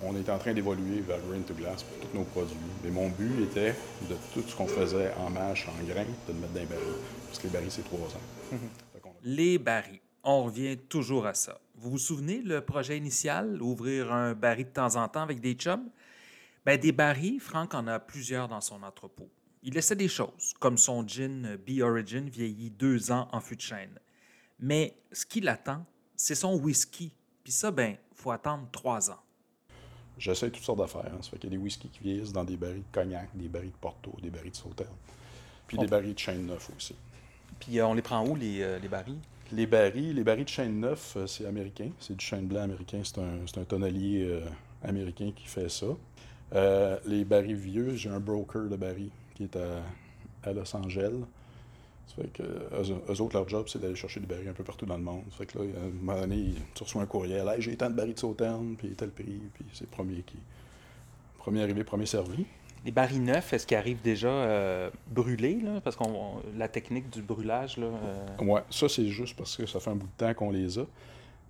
on, 0.02 0.16
est 0.16 0.30
en 0.30 0.38
train 0.38 0.54
d'évoluer 0.54 1.00
vers 1.00 1.18
Grain 1.28 1.40
to 1.46 1.54
Glass 1.54 1.82
pour 1.82 2.08
tous 2.08 2.16
nos 2.16 2.24
produits. 2.24 2.56
Mais 2.84 2.90
mon 2.90 3.08
but 3.08 3.42
était 3.44 3.74
de 4.08 4.16
tout 4.32 4.42
ce 4.48 4.54
qu'on 4.56 4.66
faisait 4.66 5.12
en 5.18 5.30
mâche, 5.30 5.66
en 5.68 5.84
grains, 5.84 6.04
de 6.28 6.32
le 6.32 6.38
mettre 6.38 6.52
dans 6.54 6.60
les 6.60 6.66
barils. 6.66 6.84
Parce 7.26 7.38
que 7.38 7.44
les 7.48 7.52
barils, 7.52 7.70
c'est 7.70 7.84
trois 7.84 7.98
ans. 8.00 8.56
A- 8.94 9.08
Les 9.24 9.58
barils. 9.58 10.00
On 10.24 10.44
revient 10.44 10.76
toujours 10.76 11.26
à 11.26 11.34
ça. 11.34 11.60
Vous 11.74 11.90
vous 11.90 11.98
souvenez 11.98 12.42
le 12.42 12.60
projet 12.60 12.96
initial, 12.96 13.60
ouvrir 13.60 14.12
un 14.12 14.34
baril 14.34 14.66
de 14.66 14.70
temps 14.70 14.94
en 14.96 15.08
temps 15.08 15.22
avec 15.22 15.40
des 15.40 15.54
chums? 15.54 15.88
Ben, 16.64 16.78
des 16.78 16.92
barils, 16.92 17.40
Franck 17.40 17.74
en 17.74 17.88
a 17.88 17.98
plusieurs 17.98 18.46
dans 18.46 18.60
son 18.60 18.82
entrepôt. 18.84 19.28
Il 19.64 19.76
essaie 19.76 19.96
des 19.96 20.08
choses, 20.08 20.54
comme 20.60 20.78
son 20.78 21.06
gin 21.06 21.56
Be 21.56 21.80
Origin 21.80 22.28
vieilli 22.28 22.70
deux 22.70 23.10
ans 23.10 23.28
en 23.32 23.40
fût 23.40 23.56
de 23.56 23.60
chêne. 23.62 23.98
Mais 24.60 24.96
ce 25.10 25.26
qui 25.26 25.40
l'attend, 25.40 25.84
c'est 26.14 26.36
son 26.36 26.54
whisky. 26.54 27.12
Puis 27.42 27.52
ça, 27.52 27.72
ben, 27.72 27.96
faut 28.14 28.30
attendre 28.30 28.68
trois 28.70 29.10
ans. 29.10 29.20
J'essaie 30.18 30.50
toutes 30.50 30.62
sortes 30.62 30.78
d'affaires. 30.78 31.12
hein. 31.12 31.18
Ça 31.20 31.30
fait 31.30 31.38
qu'il 31.38 31.50
y 31.50 31.54
a 31.54 31.56
des 31.56 31.62
whiskies 31.62 31.88
qui 31.88 32.00
vieillissent 32.00 32.32
dans 32.32 32.44
des 32.44 32.56
barils 32.56 32.82
de 32.82 32.92
cognac, 32.92 33.28
des 33.34 33.48
barils 33.48 33.72
de 33.72 33.76
Porto, 33.76 34.14
des 34.22 34.30
barils 34.30 34.52
de 34.52 34.56
Sauternes. 34.56 34.94
Puis 35.66 35.78
des 35.78 35.88
barils 35.88 36.14
de 36.14 36.18
chêne 36.18 36.46
neuf 36.46 36.70
aussi. 36.76 36.94
Puis 37.58 37.80
euh, 37.80 37.86
on 37.86 37.94
les 37.94 38.02
prend 38.02 38.24
où, 38.24 38.36
les, 38.36 38.62
euh, 38.62 38.78
les 38.78 38.88
barils? 38.88 39.18
Les 39.52 39.66
barils, 39.66 40.14
les 40.14 40.24
barils 40.24 40.44
de 40.44 40.48
chêne 40.48 40.80
neuf, 40.80 41.14
euh, 41.16 41.26
c'est 41.26 41.44
américain. 41.44 41.90
C'est 42.00 42.16
du 42.16 42.24
chêne 42.24 42.46
blanc 42.46 42.62
américain. 42.62 43.02
C'est 43.04 43.18
un, 43.18 43.60
un 43.60 43.64
tonnelier 43.64 44.24
euh, 44.26 44.40
américain 44.82 45.30
qui 45.36 45.46
fait 45.46 45.68
ça. 45.68 45.86
Euh, 46.54 46.98
les 47.06 47.24
barils 47.24 47.54
vieux, 47.54 47.94
j'ai 47.94 48.08
un 48.08 48.20
broker 48.20 48.68
de 48.68 48.76
barils 48.76 49.10
qui 49.34 49.44
est 49.44 49.56
à, 49.56 49.82
à 50.42 50.52
Los 50.54 50.74
Angeles. 50.74 51.12
Ça 52.06 52.22
fait 52.22 52.32
que 52.32 52.42
eux, 52.42 52.96
eux 53.10 53.20
autres, 53.20 53.36
leur 53.36 53.46
job, 53.48 53.66
c'est 53.68 53.78
d'aller 53.78 53.94
chercher 53.94 54.20
des 54.20 54.26
barils 54.26 54.48
un 54.48 54.54
peu 54.54 54.64
partout 54.64 54.86
dans 54.86 54.96
le 54.96 55.02
monde. 55.02 55.24
Ça 55.30 55.36
fait 55.36 55.46
que 55.46 55.58
là, 55.58 55.64
à 55.64 55.84
un 55.84 55.90
moment 55.90 56.20
donné, 56.20 56.54
tu 56.74 56.82
reçois 56.82 57.02
un 57.02 57.06
courriel. 57.06 57.46
Hey, 57.48 57.60
j'ai 57.60 57.76
tant 57.76 57.90
de 57.90 57.94
barils 57.94 58.14
de 58.14 58.18
sauterne, 58.18 58.74
puis 58.76 58.90
tel 58.94 59.10
prix, 59.10 59.40
puis 59.54 59.64
c'est 59.74 59.84
le 59.84 59.90
premier 59.90 60.22
qui. 60.22 60.36
Premier 61.38 61.62
arrivé, 61.62 61.84
premier 61.84 62.06
servi. 62.06 62.46
Les 62.84 62.90
barils 62.90 63.22
neufs, 63.22 63.52
est-ce 63.52 63.66
qu'ils 63.66 63.76
arrivent 63.76 64.02
déjà 64.02 64.28
euh, 64.28 64.90
brûlés? 65.08 65.60
Là? 65.60 65.80
Parce 65.80 65.94
que 65.96 66.02
la 66.56 66.66
technique 66.68 67.08
du 67.10 67.22
brûlage, 67.22 67.76
là, 67.76 67.86
euh, 67.86 68.44
Ouais, 68.44 68.62
ça, 68.70 68.88
c'est 68.88 69.06
juste 69.08 69.36
parce 69.36 69.56
que 69.56 69.66
ça 69.66 69.78
fait 69.78 69.90
un 69.90 69.94
bout 69.94 70.06
de 70.06 70.12
temps 70.16 70.34
qu'on 70.34 70.50
les 70.50 70.78
a. 70.78 70.84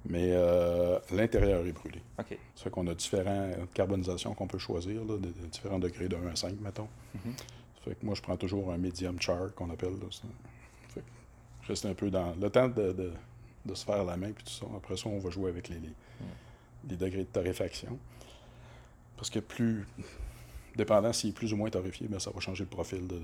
Mais 0.05 0.31
euh, 0.33 0.99
l'intérieur 1.13 1.65
est 1.65 1.73
brûlé. 1.73 2.03
OK. 2.19 2.37
Ça 2.57 2.65
fait 2.65 2.71
qu'on 2.71 2.87
a 2.89 2.95
différentes 2.95 3.73
carbonisations 3.73 4.35
qu'on 4.35 4.49
peut 4.49 4.59
choisir, 4.59 5.01
là, 5.05 5.17
de, 5.17 5.29
de 5.29 5.47
différents 5.51 5.79
degrés 5.79 6.09
de 6.09 6.17
1 6.17 6.27
à 6.33 6.37
5, 6.37 6.61
mettons. 6.61 6.89
Mhm. 7.15 7.33
Ça 7.37 7.83
fait 7.85 7.95
que 7.95 8.05
moi, 8.05 8.15
je 8.17 8.21
prends 8.23 8.37
toujours 8.37 8.73
un 8.73 8.79
medium 8.79 9.21
char 9.21 9.55
qu'on 9.55 9.71
appelle. 9.71 9.93
Là, 9.93 10.07
ça. 10.11 10.23
Fait 10.89 11.01
que 11.01 11.07
je 11.63 11.69
reste 11.69 11.87
un 11.87 11.95
peu 11.95 12.11
dans 12.11 12.35
le 12.41 12.51
temps 12.51 12.69
de, 12.69 12.93
de- 12.93 13.13
de 13.65 13.75
se 13.75 13.85
faire 13.85 14.05
la 14.05 14.17
main, 14.17 14.33
puis 14.33 14.43
tout 14.45 14.51
ça. 14.53 14.67
Après 14.77 14.97
ça, 14.97 15.09
on 15.09 15.19
va 15.21 15.31
jouer 15.31 15.49
avec 15.51 15.69
les, 15.69 15.77
les, 15.77 15.93
les 16.91 16.97
degrés 16.97 17.21
de 17.23 17.29
torréfaction. 17.33 17.97
Parce 19.17 19.31
que 19.31 19.39
plus, 19.39 19.87
dépendant 20.77 21.13
s'il 21.13 21.31
est 21.31 21.33
plus 21.33 21.53
ou 21.53 21.57
moins 21.57 21.71
torréfié, 21.71 22.09
ben, 22.09 22.19
ça 22.19 22.31
va 22.31 22.41
changer 22.41 22.65
le 22.65 22.71
profil 22.71 23.07
de, 23.07 23.21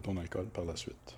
ton 0.00 0.16
alcool 0.16 0.46
par 0.46 0.64
la 0.64 0.76
suite. 0.76 1.16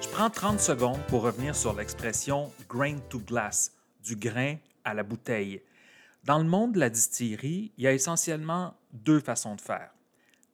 Je 0.00 0.08
prends 0.10 0.30
30 0.30 0.60
secondes 0.60 1.00
pour 1.08 1.22
revenir 1.22 1.54
sur 1.54 1.74
l'expression 1.74 2.50
grain 2.68 2.98
to 3.08 3.18
glass, 3.18 3.72
du 4.02 4.16
grain 4.16 4.56
à 4.84 4.94
la 4.94 5.02
bouteille. 5.02 5.60
Dans 6.24 6.38
le 6.38 6.44
monde 6.44 6.72
de 6.72 6.80
la 6.80 6.90
distillerie, 6.90 7.72
il 7.76 7.84
y 7.84 7.86
a 7.86 7.92
essentiellement 7.92 8.74
deux 8.92 9.20
façons 9.20 9.54
de 9.54 9.60
faire. 9.60 9.90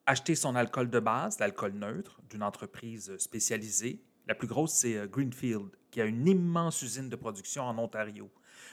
Acheter 0.07 0.35
son 0.35 0.57
alcool 0.57 0.91
de 0.91 0.99
base, 0.99 1.39
l'alcool 1.39 1.73
neutre, 1.75 2.21
d'une 2.29 2.43
entreprise 2.43 3.17
spécialisée. 3.19 4.03
La 4.27 4.35
plus 4.35 4.49
grosse, 4.49 4.73
c'est 4.73 4.97
euh, 4.97 5.07
Greenfield, 5.07 5.71
qui 5.91 6.01
a 6.01 6.05
une 6.05 6.27
immense 6.27 6.83
usine 6.83 7.09
de 7.09 7.17
production 7.17 7.65
en 7.65 7.79
Ontario. 7.79 8.31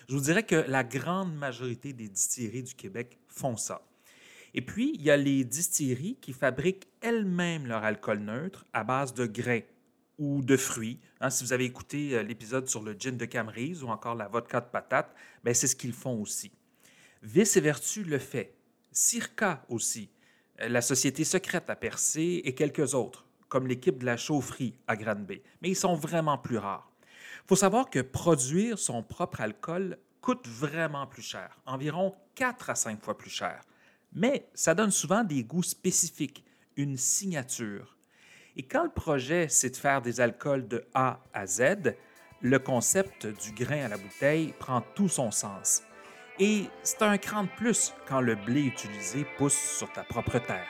Je 0.08 0.16
vous 0.16 0.22
dirais 0.22 0.44
que 0.44 0.56
la 0.56 0.84
grande 0.84 1.36
majorité 1.36 1.94
des 1.94 2.08
distilleries 2.08 2.64
du 2.64 2.74
Québec 2.74 3.20
font 3.28 3.56
ça. 3.58 3.82
Et 4.54 4.62
puis, 4.62 4.92
il 4.96 5.02
y 5.02 5.12
a 5.12 5.18
les 5.18 5.44
distilleries 5.44 6.18
qui 6.22 6.34
fabriquent 6.34 6.88
elles-mêmes 7.02 7.68
leur 7.68 7.84
alcool 7.84 8.20
neutre 8.20 8.66
à 8.74 8.84
base 8.84 9.14
de 9.14 9.26
grains 9.26 9.62
ou 10.18 10.42
de 10.42 10.58
fruits. 10.58 11.00
Hein, 11.22 11.30
si 11.30 11.44
vous 11.44 11.54
avez 11.54 11.66
écouté 11.66 12.16
euh, 12.16 12.24
l'épisode 12.24 12.68
sur 12.68 12.84
le 12.84 12.94
gin 12.94 13.18
de 13.18 13.26
Camerise 13.26 13.84
ou 13.84 13.88
encore 13.88 14.16
la 14.16 14.28
vodka 14.28 14.60
de 14.62 14.68
patate, 14.70 15.16
ben 15.44 15.54
c'est 15.54 15.68
ce 15.68 15.76
qu'ils 15.76 15.94
font 15.94 16.22
aussi. 16.22 16.52
Vice 17.24 17.58
et 17.58 17.62
Vertu 17.62 18.04
le 18.04 18.20
fait. 18.20 18.56
Circa 18.92 19.66
aussi. 19.70 20.10
Euh, 20.62 20.70
la 20.70 20.82
Société 20.82 21.24
secrète 21.24 21.70
à 21.70 21.76
Percé 21.76 22.42
et 22.44 22.54
quelques 22.54 22.94
autres, 22.94 23.26
comme 23.48 23.68
l'équipe 23.68 24.00
de 24.00 24.06
la 24.06 24.18
chaufferie 24.18 24.76
à 24.88 24.96
Granby. 24.96 25.42
Mais 25.62 25.70
ils 25.70 25.76
sont 25.76 25.96
vraiment 25.96 26.38
plus 26.38 26.58
rares. 26.58 26.92
Il 27.46 27.48
faut 27.48 27.56
savoir 27.56 27.90
que 27.90 28.00
produire 28.00 28.78
son 28.78 29.02
propre 29.02 29.42
alcool 29.42 29.98
coûte 30.22 30.48
vraiment 30.48 31.08
plus 31.08 31.22
cher, 31.22 31.60
environ 31.66 32.14
4 32.36 32.70
à 32.70 32.76
5 32.76 33.02
fois 33.04 33.18
plus 33.18 33.30
cher. 33.30 33.62
Mais 34.14 34.50
ça 34.54 34.74
donne 34.74 34.92
souvent 34.92 35.24
des 35.24 35.44
goûts 35.44 35.64
spécifiques, 35.64 36.44
une 36.76 36.98
signature. 36.98 37.98
Et 38.56 38.64
quand 38.64 38.84
le 38.84 38.90
projet, 38.90 39.48
c'est 39.50 39.70
de 39.70 39.78
faire 39.78 40.02
des 40.02 40.20
alcools 40.20 40.68
de 40.68 40.86
A 40.94 41.24
à 41.34 41.46
Z, 41.46 41.96
le 42.42 42.60
concept 42.60 43.28
du 43.28 43.52
grain 43.52 43.86
à 43.86 43.88
la 43.90 43.98
bouteille 43.98 44.54
prend 44.60 44.82
tout 44.96 45.10
son 45.10 45.32
sens. 45.32 45.84
Et 46.40 46.66
c'est 46.84 47.02
un 47.02 47.18
cran 47.18 47.44
de 47.44 47.50
plus 47.58 47.94
quand 48.08 48.22
le 48.22 48.36
blé 48.36 48.62
utilisé 48.62 49.26
pousse 49.38 49.58
sur 49.78 49.92
ta 49.92 50.04
propre 50.04 50.40
terre. 50.40 50.68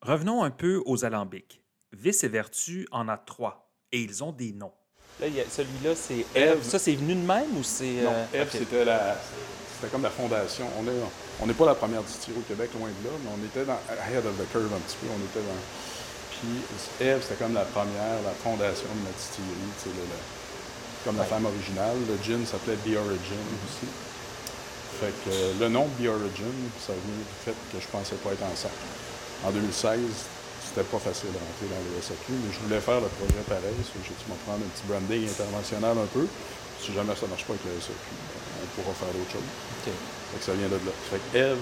Revenons 0.00 0.42
un 0.42 0.50
peu 0.50 0.82
aux 0.86 1.04
alambics. 1.04 1.60
Vice 1.92 2.24
et 2.24 2.28
Vertu 2.28 2.86
en 2.92 3.08
a 3.08 3.18
trois, 3.18 3.70
et 3.92 4.00
ils 4.00 4.22
ont 4.22 4.32
des 4.32 4.52
noms. 4.52 4.72
Là, 5.20 5.26
celui-là, 5.50 5.94
c'est 5.94 6.24
Eve. 6.34 6.62
Ça, 6.62 6.78
c'est 6.78 6.94
venu 6.94 7.14
de 7.14 7.26
même 7.26 7.56
ou 7.58 7.62
c'est. 7.62 8.02
Non, 8.02 8.12
euh, 8.12 8.42
Eve, 8.42 8.48
c'était 8.50 8.84
la, 8.84 9.16
c'était 9.80 9.92
comme 9.92 10.04
la 10.04 10.12
fondation. 10.12 10.68
On 10.78 10.84
n'est 10.84 11.00
on 11.40 11.48
pas 11.48 11.64
la 11.64 11.74
première 11.74 12.02
distillerie 12.04 12.44
au 12.44 12.44
Québec, 12.44 12.68
loin 12.76 12.92
de 12.92 13.00
là, 13.00 13.16
mais 13.24 13.30
on 13.32 13.40
était 13.40 13.64
dans 13.64 13.80
ahead 13.88 14.20
of 14.28 14.36
the 14.36 14.44
curve 14.52 14.68
un 14.68 14.82
petit 14.84 15.00
peu. 15.00 15.08
On 15.08 15.22
était 15.24 15.40
dans... 15.40 15.62
Puis 16.36 16.52
Eve, 17.00 17.24
c'était 17.24 17.40
comme 17.40 17.56
la 17.56 17.64
première, 17.64 18.20
la 18.20 18.36
fondation 18.44 18.92
de 18.92 19.04
la 19.08 19.14
distillerie, 19.16 19.72
tu 19.80 19.88
sais, 19.88 19.96
comme 21.04 21.16
la 21.16 21.24
femme 21.24 21.46
originale. 21.48 21.96
Le 22.04 22.20
gin 22.20 22.44
s'appelait 22.44 22.76
The 22.84 23.00
Origin 23.00 23.44
aussi. 23.64 23.88
Fait 25.00 25.16
que 25.24 25.32
le 25.56 25.68
nom 25.72 25.88
The 25.96 26.12
Origin, 26.12 26.52
ça 26.76 26.92
vient 26.92 27.24
du 27.24 27.36
fait 27.40 27.56
que 27.72 27.80
je 27.80 27.88
pensais 27.88 28.20
pas 28.20 28.36
être 28.36 28.44
enceinte. 28.44 28.76
En 29.48 29.50
2016, 29.50 29.96
c'était 30.60 30.84
pas 30.84 31.00
facile 31.00 31.32
de 31.32 31.40
rentrer 31.40 31.72
dans 31.72 31.80
le 31.80 31.96
SAQ, 32.04 32.36
mais 32.36 32.52
je 32.52 32.60
voulais 32.68 32.84
faire 32.84 33.00
le 33.00 33.08
projet 33.16 33.40
pareil. 33.48 33.72
J'ai 33.80 34.12
dû 34.12 34.24
me 34.28 34.36
prendre 34.44 34.60
un 34.60 34.68
petit 34.68 34.84
branding 34.84 35.24
international 35.24 36.04
un 36.04 36.10
peu. 36.12 36.28
Si 36.80 36.92
jamais 36.94 37.14
ça 37.14 37.26
ne 37.26 37.30
marche 37.30 37.44
pas 37.44 37.52
avec 37.52 37.64
le 37.64 37.72
on 37.76 38.82
pourra 38.82 38.94
faire 38.94 39.12
d'autres 39.12 39.32
choses. 39.32 39.50
Fait 39.84 40.38
que 40.38 40.44
ça 40.44 40.52
vient 40.52 40.68
de 40.68 40.80
là. 40.80 40.92
Fait 41.10 41.20
que 41.20 41.36
Eve, 41.36 41.58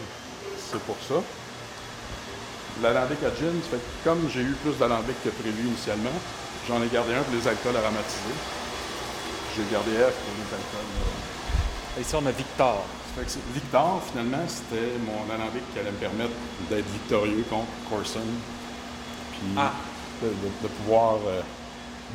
c'est 0.70 0.80
pour 0.82 0.96
ça. 1.08 1.22
L'alambic 2.82 3.18
à 3.24 3.34
gin, 3.34 3.58
fait 3.70 3.78
que 3.78 3.90
comme 4.04 4.28
j'ai 4.30 4.42
eu 4.42 4.54
plus 4.62 4.78
d'alambic 4.78 5.16
que 5.24 5.30
prévu 5.30 5.66
initialement, 5.66 6.14
j'en 6.68 6.82
ai 6.82 6.88
gardé 6.88 7.14
un 7.14 7.22
pour 7.22 7.34
les 7.34 7.46
alcools 7.48 7.76
aromatisés. 7.76 8.38
J'ai 9.56 9.66
gardé 9.72 9.90
Eve 9.92 10.14
pour 10.14 10.34
les 10.38 10.50
alcools. 10.54 10.90
Et 11.98 12.00
ici, 12.02 12.14
on 12.14 12.26
a 12.26 12.30
Victor. 12.30 12.84
Fait 13.16 13.24
que 13.24 13.54
Victor, 13.54 14.02
finalement, 14.10 14.46
c'était 14.46 14.94
mon 15.02 15.26
alambic 15.34 15.62
qui 15.72 15.80
allait 15.80 15.90
me 15.90 15.96
permettre 15.96 16.34
d'être 16.70 16.86
victorieux 16.92 17.44
contre 17.50 17.66
Corson. 17.90 18.20
Puis 19.32 19.50
ah. 19.56 19.72
de, 20.22 20.68
pouvoir 20.68 21.18
euh, 21.26 21.40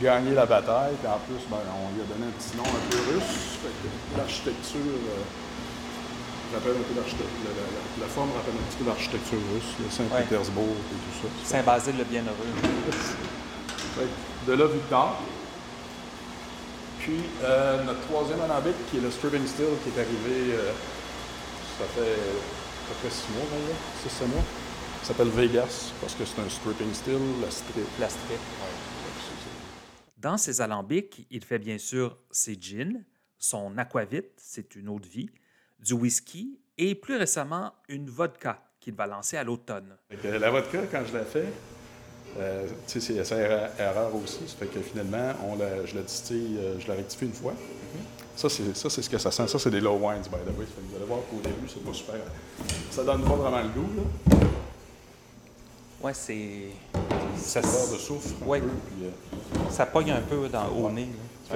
gagné 0.02 0.34
la 0.34 0.46
bataille. 0.46 0.96
Puis 1.00 1.08
en 1.08 1.20
plus, 1.26 1.44
ben, 1.50 1.58
on 1.70 1.94
lui 1.96 2.02
a 2.02 2.08
donné 2.08 2.26
un 2.28 2.36
petit 2.38 2.56
nom 2.58 2.64
un 2.64 2.84
peu 2.90 2.98
russe. 3.14 3.60
L'architecture 4.18 4.80
euh, 4.80 5.24
rappelle 6.54 6.78
un 6.78 6.86
peu 6.86 6.96
l'architecture. 6.96 7.54
La, 8.00 8.08
forme 8.08 8.30
rappelle 8.36 8.54
un 8.54 8.66
petit 8.70 8.78
peu 8.78 8.88
l'architecture 8.90 9.40
russe, 9.54 9.72
le 9.80 9.90
Saint-Pétersbourg 9.90 10.78
et 10.78 10.98
tout 10.98 11.16
ça. 11.22 11.28
Saint-Basile 11.58 11.98
le 11.98 12.06
Bienheureux. 12.06 12.54
de 14.48 14.54
là, 14.54 14.66
Victor. 14.68 15.18
Puis 17.00 17.20
euh, 17.44 17.84
notre 17.84 18.00
troisième 18.08 18.40
alambic, 18.42 18.76
qui 18.90 18.98
est 18.98 19.02
le 19.02 19.12
Stripping 19.12 19.46
Still, 19.46 19.76
qui 19.84 19.90
est 19.92 20.00
arrivé, 20.02 20.56
euh, 20.56 20.72
ça 21.78 21.86
fait 21.96 22.16
à 22.16 22.88
peu 22.88 22.96
près 23.02 23.12
six 23.12 23.28
mois, 23.36 23.44
là, 23.44 23.76
six, 24.08 24.26
mois. 24.26 24.44
Ça 25.02 25.10
s'appelle 25.10 25.28
Vegas, 25.28 25.92
parce 26.00 26.14
que 26.14 26.24
c'est 26.24 26.40
un 26.40 26.48
stripping 26.48 26.94
still, 26.94 27.20
la 27.44 27.52
strip. 27.52 27.88
La 28.00 28.08
strip, 28.08 28.40
dans 30.24 30.38
ses 30.38 30.62
alambics, 30.62 31.28
il 31.30 31.44
fait 31.44 31.60
bien 31.60 31.78
sûr 31.78 32.18
ses 32.32 32.58
gins, 32.60 33.04
son 33.38 33.78
aquavit, 33.78 34.24
c'est 34.38 34.76
une 34.76 34.88
eau 34.88 35.00
de 35.00 35.06
vie, 35.06 35.30
du 35.80 35.94
whisky 35.94 36.58
et 36.78 36.96
plus 36.96 37.18
récemment 37.18 37.74
une 37.90 38.10
vodka 38.10 38.64
qu'il 38.80 38.96
va 38.96 39.06
lancer 39.06 39.36
à 39.36 39.44
l'automne. 39.44 39.96
La 40.24 40.50
vodka, 40.50 40.80
quand 40.90 41.04
je 41.06 41.18
l'ai 41.18 41.26
fait, 41.26 41.54
euh, 42.38 42.68
c'est 42.88 43.16
erreur 43.80 44.16
aussi. 44.16 44.48
Ça 44.48 44.56
fait 44.58 44.68
que 44.68 44.80
finalement, 44.80 45.34
on 45.46 45.58
la, 45.58 45.86
je 45.86 45.94
la 45.96 46.02
distille, 46.02 46.58
euh, 46.58 46.80
je 46.80 46.88
la 46.88 46.96
rectifie 46.96 47.26
une 47.26 47.34
fois. 47.34 47.52
Mm-hmm. 47.52 48.74
Ça, 48.74 48.90
c'est 48.90 49.02
ce 49.02 49.10
que 49.10 49.18
ça 49.18 49.30
sent. 49.30 49.48
Ça, 49.48 49.60
c'est 49.60 49.70
des 49.70 49.82
low 49.82 49.98
wines, 49.98 50.24
by 50.24 50.30
the 50.30 50.58
way. 50.58 50.66
vous 50.90 50.96
allez 50.96 51.06
voir 51.06 51.20
qu'au 51.30 51.42
début, 51.42 51.68
c'est 51.68 51.84
pas 51.84 51.94
super. 51.94 52.16
Ça 52.90 53.04
donne 53.04 53.24
pas 53.24 53.36
vraiment 53.36 53.62
le 53.62 53.70
goût. 53.70 53.90
Là. 53.98 54.38
Ouais, 56.04 56.14
c'est. 56.14 56.68
Ça 57.38 57.62
de 57.62 57.98
soufre. 57.98 58.46
Ouais. 58.46 58.60
puis, 58.60 59.06
euh, 59.06 59.72
ça 59.72 59.86
pogne 59.86 60.12
un 60.12 60.22
peu 60.22 60.50
dans, 60.50 60.68
au 60.68 60.92
nez. 60.92 61.08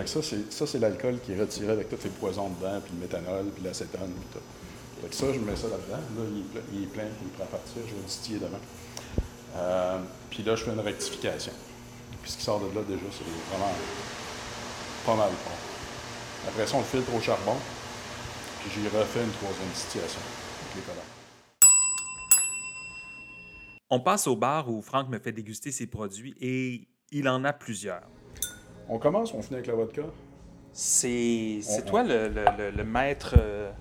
ça, 0.06 0.22
c'est, 0.24 0.52
ça, 0.52 0.66
c'est 0.66 0.80
l'alcool 0.80 1.20
qui 1.20 1.34
est 1.34 1.40
retiré 1.40 1.74
avec 1.74 1.90
tous 1.90 2.02
les 2.06 2.10
poisons 2.10 2.50
dedans, 2.50 2.80
puis 2.80 2.94
le 2.96 3.02
méthanol, 3.02 3.46
puis 3.54 3.64
l'acétone, 3.64 4.12
puis 4.12 4.28
tout. 4.32 5.02
Fait 5.02 5.10
que 5.10 5.16
ça, 5.16 5.26
je 5.34 5.40
mets 5.40 5.56
ça 5.56 5.68
là-dedans. 5.68 5.98
Là, 5.98 6.24
il 6.32 6.40
est, 6.40 6.46
plein, 6.46 6.62
il 6.74 6.84
est 6.84 6.88
plein, 6.88 7.04
il 7.22 7.30
prend 7.30 7.44
à 7.44 7.48
partir, 7.48 7.82
je 7.86 7.92
vais 7.92 8.00
le 8.00 8.08
distiller 8.08 8.40
demain. 8.40 8.60
Euh, 9.58 10.00
puis 10.30 10.44
là, 10.44 10.56
je 10.56 10.64
fais 10.64 10.72
une 10.72 10.80
rectification. 10.80 11.54
Puis 12.22 12.32
ce 12.32 12.38
qui 12.38 12.44
sort 12.44 12.60
de 12.60 12.68
là, 12.74 12.82
déjà, 12.88 13.06
c'est 13.12 13.26
vraiment 13.52 13.74
pas 15.06 15.16
mal 15.16 15.30
bon. 15.30 16.48
Après 16.48 16.66
ça, 16.66 16.78
on 16.78 16.80
le 16.80 16.86
filtre 16.86 17.14
au 17.14 17.20
charbon, 17.20 17.58
puis 18.62 18.72
j'y 18.74 18.88
refais 18.88 19.24
une 19.24 19.32
troisième 19.32 19.70
distillation 19.74 20.22
avec 20.62 20.76
les 20.78 20.82
collants. 20.82 21.17
On 23.90 24.02
passe 24.02 24.28
au 24.28 24.36
bar 24.36 24.70
où 24.70 24.82
Franck 24.82 25.08
me 25.08 25.18
fait 25.18 25.32
déguster 25.32 25.72
ses 25.72 25.88
produits 25.88 26.36
et 26.42 26.90
il 27.12 27.30
en 27.30 27.46
a 27.46 27.54
plusieurs. 27.54 28.04
On 28.90 29.00
commence, 29.00 29.34
on 29.34 29.42
finit 29.42 29.56
avec 29.56 29.68
la 29.68 29.76
vodka. 29.76 30.04
C'est 30.74 31.62
toi 31.86 32.04
Le, 32.04 32.28
le, 32.28 32.72
le, 32.72 32.84
maître. 32.84 33.36
Euh, 33.38 33.72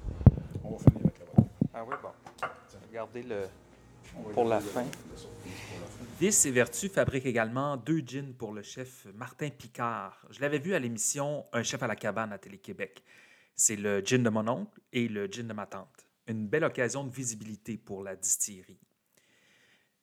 on 0.63 0.77
va 0.77 0.79
finir 0.79 1.01
avec 1.03 1.19
la 1.19 1.25
vodka. 1.25 1.51
Ah 1.75 1.85
oui, 1.85 1.95
bon. 2.01 2.49
Regardez 2.89 3.23
le. 3.25 3.43
Pour 4.33 4.45
la 4.45 4.61
fin. 4.61 4.85
Vice 6.21 6.47
et 6.47 6.51
Vertu 6.53 6.89
fabrique 6.89 7.27
également 7.27 7.77
deux 7.77 7.99
gins 7.99 8.33
pour 8.39 8.53
le 8.53 8.63
chef 8.63 9.07
Martin 9.15 9.51
Picard. 9.51 10.25
Je 10.31 10.41
l'avais 10.41 10.59
vu 10.59 10.75
à 10.75 10.79
l'émission 10.79 11.45
Un 11.53 11.63
chef 11.65 11.83
à 11.83 11.87
la 11.87 11.97
cabane 11.97 12.33
à 12.33 12.39
Télé-Québec. 12.39 13.03
C'est 13.57 13.77
le 13.77 14.01
gin 14.01 14.23
de 14.23 14.31
mon 14.31 14.47
oncle 14.49 14.81
et 14.93 15.09
le 15.09 15.27
gin 15.27 15.49
de 15.49 15.53
ma 15.53 15.67
tante. 15.67 16.07
Une 16.29 16.47
belle 16.47 16.65
occasion 16.65 17.05
de 17.05 17.11
visibilité 17.11 17.77
pour 17.77 18.03
la 18.03 18.17
distillerie. 18.17 18.79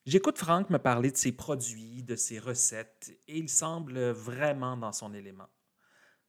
J'écoute 0.05 0.37
Franck 0.37 0.69
me 0.69 0.79
parler 0.79 1.11
de 1.11 1.17
ses 1.17 1.31
produits, 1.31 2.03
de 2.03 2.17
ses 2.17 2.37
recettes, 2.37 3.17
et 3.29 3.37
il 3.37 3.47
semble 3.47 4.09
vraiment 4.09 4.75
dans 4.75 4.91
son 4.91 5.13
élément. 5.13 5.47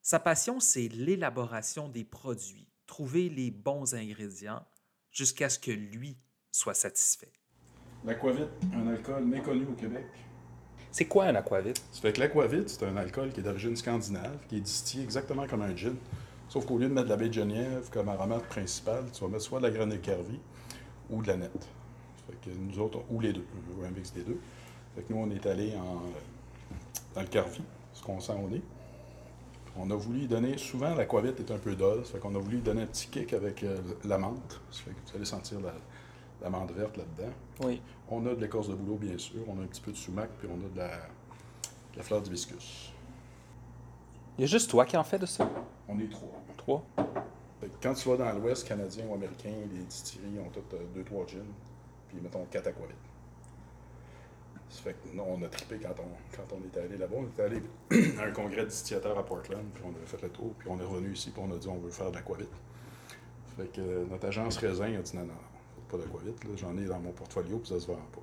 Sa 0.01 0.21
passion, 0.21 0.61
c'est 0.61 0.87
l'élaboration 0.87 1.89
des 1.89 2.05
produits, 2.05 2.69
trouver 2.87 3.29
les 3.29 3.51
bons 3.51 3.97
ingrédients 3.97 4.65
jusqu'à 5.11 5.49
ce 5.49 5.59
que 5.59 5.73
lui 5.73 6.17
soit 6.53 6.75
satisfait. 6.75 7.33
L'aquavit, 8.05 8.47
un 8.75 8.87
alcool 8.87 9.25
méconnu 9.25 9.67
au 9.67 9.75
Québec. 9.75 10.07
C'est 10.93 11.07
quoi 11.07 11.25
un 11.25 11.35
aquavit? 11.35 11.75
Ça 11.91 12.01
fait 12.01 12.13
que 12.13 12.21
l'aquavit, 12.21 12.63
c'est 12.69 12.85
un 12.85 12.97
alcool 12.97 13.33
qui 13.33 13.41
est 13.41 13.43
d'origine 13.43 13.75
scandinave, 13.75 14.39
qui 14.49 14.59
est 14.59 14.61
distillé 14.61 15.03
exactement 15.03 15.49
comme 15.49 15.63
un 15.63 15.75
gin. 15.75 15.97
Sauf 16.49 16.65
qu'au 16.65 16.79
lieu 16.79 16.89
de 16.89 16.95
mettre 16.95 17.07
de 17.07 17.11
la 17.11 17.17
baie 17.17 17.29
de 17.29 17.35
Genièvre 17.35 17.91
comme 17.91 18.09
aromate 18.09 18.47
principale, 18.47 19.11
tu 19.13 19.23
vas 19.23 19.29
mettre 19.29 19.43
soit 19.43 19.59
de 19.59 19.65
la 19.65 19.73
graine 19.73 19.91
de 19.91 20.01
ou 21.11 21.23
de 21.23 21.27
la 21.27 21.39
nette 21.39 21.69
nous 22.59 22.79
autres, 22.79 23.01
ou 23.11 23.21
les 23.21 23.33
deux, 23.33 23.47
un 23.85 23.91
mix 23.91 24.13
des 24.13 24.23
deux. 24.23 24.39
Fait 24.95 25.09
nous, 25.11 25.17
on 25.17 25.31
est 25.31 25.45
allé 25.47 25.75
en, 25.77 26.03
dans 27.15 27.21
le 27.21 27.27
carvi, 27.27 27.63
ce 27.93 28.03
qu'on 28.03 28.21
sent 28.21 28.33
au 28.33 28.49
nez. 28.49 28.63
On 29.77 29.91
a 29.91 29.95
voulu 29.97 30.27
donner, 30.27 30.57
souvent 30.57 30.95
la 30.95 31.05
coivette 31.05 31.41
est 31.41 31.51
un 31.51 31.59
peu 31.59 31.75
dose, 31.75 32.09
fait 32.09 32.19
qu'on 32.19 32.35
a 32.37 32.39
voulu 32.39 32.59
donner 32.59 32.83
un 32.83 32.87
petit 32.87 33.09
kick 33.09 33.33
avec 33.33 33.65
euh, 33.65 33.77
la 34.05 34.19
menthe. 34.19 34.61
fait 34.71 34.91
que 34.91 34.97
vous 35.11 35.17
allez 35.17 35.25
sentir 35.25 35.59
la, 35.61 36.51
menthe 36.51 36.73
verte 36.73 36.97
là-dedans. 36.97 37.33
Oui. 37.63 37.81
On 38.09 38.25
a 38.27 38.35
de 38.35 38.41
l'écorce 38.41 38.69
de 38.69 38.75
bouleau, 38.75 38.97
bien 38.97 39.19
sûr. 39.19 39.41
On 39.49 39.59
a 39.59 39.65
un 39.65 39.67
petit 39.67 39.81
peu 39.81 39.91
de 39.91 39.97
sumac, 39.97 40.29
puis 40.39 40.49
on 40.49 40.65
a 40.65 40.69
de 40.69 40.79
la, 41.97 42.03
fleur 42.03 42.21
d'hibiscus. 42.21 42.93
Il 44.39 44.43
y 44.43 44.45
a 44.45 44.47
juste 44.47 44.71
toi 44.71 44.85
qui 44.85 44.97
en 44.97 45.05
fais 45.05 45.19
de 45.19 45.27
ça? 45.27 45.49
On 45.89 45.99
est 45.99 46.11
trois. 46.11 46.43
Trois? 46.57 46.85
quand 47.83 47.95
tu 47.95 48.09
vas 48.11 48.17
dans 48.19 48.33
l'Ouest 48.39 48.69
canadien 48.69 49.07
ou 49.09 49.15
américain, 49.15 49.55
les 49.73 49.85
distilleries 49.85 50.39
ont 50.39 50.51
toutes 50.51 50.75
euh, 50.75 50.85
deux, 50.95 51.03
trois 51.03 51.27
gins 51.27 51.39
puis 52.15 52.23
mettons 52.23 52.45
4 52.45 52.67
aquavit. 52.69 52.95
Ça 54.71 54.83
fait 54.83 54.93
que 54.95 55.19
on 55.19 55.43
a 55.43 55.49
trippé 55.49 55.79
quand 55.81 55.95
on, 56.01 56.37
quand 56.37 56.57
on 56.57 56.67
était 56.67 56.81
allé 56.81 56.97
là-bas. 56.97 57.17
On 57.19 57.25
était 57.25 57.43
allé 57.43 57.63
à 58.19 58.25
un 58.25 58.31
congrès 58.33 58.63
de 58.63 58.71
distillateur 58.71 59.19
à 59.19 59.25
Portland, 59.25 59.65
puis 59.75 59.83
on 59.87 59.95
avait 59.95 60.07
fait 60.07 60.23
le 60.23 60.31
tour, 60.31 60.53
puis 60.59 60.69
on 60.71 60.79
est 60.81 60.85
revenu 60.85 61.13
ici, 61.13 61.31
puis 61.31 61.43
on 61.45 61.55
a 61.55 61.59
dit 61.59 61.69
on 61.69 61.79
veut 61.79 61.91
faire 61.91 62.11
de 62.11 62.17
l'aquavit. 62.17 62.49
Fait 63.57 63.71
que 63.73 63.81
euh, 63.81 64.05
notre 64.11 64.27
agence 64.27 64.57
Raisin 64.57 64.97
a 64.99 65.03
dit 65.03 65.17
non, 65.17 65.25
non, 65.25 65.35
pas 65.89 65.99
d'aquavit, 65.99 66.35
j'en 66.57 66.77
ai 66.77 66.87
dans 66.87 66.99
mon 66.99 67.13
portfolio, 67.13 67.59
puis 67.59 67.69
ça 67.69 67.79
se 67.79 67.87
vend 67.87 67.95
pas. 68.13 68.23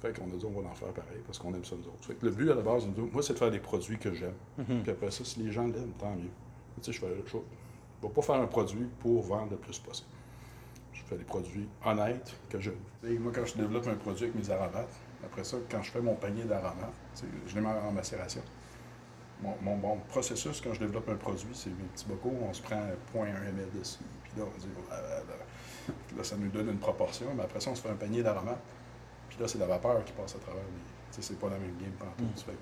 Fait 0.00 0.18
qu'on 0.18 0.24
a 0.24 0.36
dit, 0.36 0.46
on 0.46 0.60
va 0.60 0.68
en 0.68 0.74
faire 0.74 0.92
pareil 0.92 1.20
parce 1.26 1.38
qu'on 1.38 1.52
aime 1.52 1.64
ça 1.64 1.76
nous 1.76 1.86
autres. 1.88 2.04
Fait 2.06 2.14
que 2.14 2.24
le 2.24 2.32
but 2.32 2.50
à 2.50 2.54
la 2.54 2.62
base, 2.62 2.86
moi, 3.12 3.22
c'est 3.22 3.34
de 3.34 3.38
faire 3.38 3.50
des 3.50 3.58
produits 3.58 3.98
que 3.98 4.14
j'aime. 4.14 4.34
Mhm. 4.56 4.82
Puis 4.82 4.92
après 4.92 5.10
ça, 5.10 5.24
si 5.24 5.40
les 5.40 5.52
gens 5.52 5.66
l'aiment, 5.66 5.92
tant 5.98 6.14
mieux. 6.14 6.30
Tu 6.80 6.84
sais, 6.84 6.92
je 6.92 7.00
fais 7.00 7.06
je 7.26 7.36
ne 7.36 7.42
vais 8.02 8.14
pas 8.14 8.22
faire 8.22 8.36
un 8.36 8.46
produit 8.46 8.86
pour 9.00 9.22
vendre 9.22 9.50
le 9.50 9.56
plus 9.58 9.78
possible. 9.78 10.08
Je 11.10 11.16
fais 11.16 11.18
des 11.18 11.26
produits 11.26 11.68
honnêtes 11.84 12.36
que 12.48 12.60
sais, 12.60 12.72
moi, 13.18 13.32
quand 13.34 13.44
je 13.44 13.56
développe 13.56 13.88
un 13.88 13.96
produit 13.96 14.26
avec 14.26 14.36
mes 14.36 14.48
aromates, 14.48 14.94
après 15.24 15.42
ça, 15.42 15.56
quand 15.68 15.82
je 15.82 15.90
fais 15.90 16.00
mon 16.00 16.14
panier 16.14 16.44
d'aromates, 16.44 17.24
je 17.48 17.54
les 17.56 17.60
mets 17.60 17.68
en 17.68 17.90
macération. 17.90 18.42
Mon, 19.42 19.56
mon, 19.60 19.76
mon 19.76 19.96
processus, 20.08 20.60
quand 20.60 20.72
je 20.72 20.78
développe 20.78 21.08
un 21.08 21.16
produit, 21.16 21.48
c'est 21.52 21.70
mes 21.70 21.88
petits 21.94 22.06
bocaux, 22.06 22.32
on 22.48 22.52
se 22.52 22.62
prend 22.62 22.80
0.1 23.12 23.26
ml 23.26 23.80
ici, 23.82 23.98
puis 24.22 24.32
là, 24.36 24.44
on 24.46 24.58
dit, 24.58 24.68
Puis 26.06 26.16
là, 26.16 26.22
ça 26.22 26.36
nous 26.36 26.48
donne 26.48 26.68
une 26.68 26.78
proportion, 26.78 27.26
mais 27.34 27.42
après 27.42 27.58
ça, 27.58 27.70
on 27.70 27.74
se 27.74 27.82
fait 27.82 27.90
un 27.90 27.96
panier 27.96 28.22
d'aromates. 28.22 28.62
Puis 29.30 29.38
là, 29.40 29.48
c'est 29.48 29.58
la 29.58 29.66
vapeur 29.66 30.04
qui 30.04 30.12
passe 30.12 30.36
à 30.36 30.38
travers 30.38 30.62
les. 30.62 31.22
C'est 31.22 31.38
pas 31.40 31.48
la 31.48 31.58
même 31.58 31.76
game 31.76 31.90
partout. 31.98 32.22
Mm. 32.22 32.54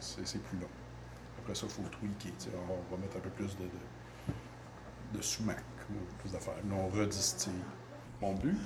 C'est 0.00 0.42
plus 0.42 0.58
long. 0.58 0.66
Après 1.38 1.54
ça, 1.54 1.66
il 1.66 1.72
faut 1.72 1.82
tweaker. 1.82 2.32
On 2.68 2.94
va 2.94 3.00
mettre 3.00 3.16
un 3.16 3.20
peu 3.20 3.30
plus 3.30 3.56
de, 3.56 3.64
de, 3.64 5.16
de 5.18 5.22
sumac, 5.22 5.62
ou 5.90 5.94
plus 6.18 6.32
d'affaires. 6.32 6.56
Là, 6.68 6.74
on 6.74 6.88
redistille. 6.88 7.52
Mon 8.22 8.32
but 8.32 8.56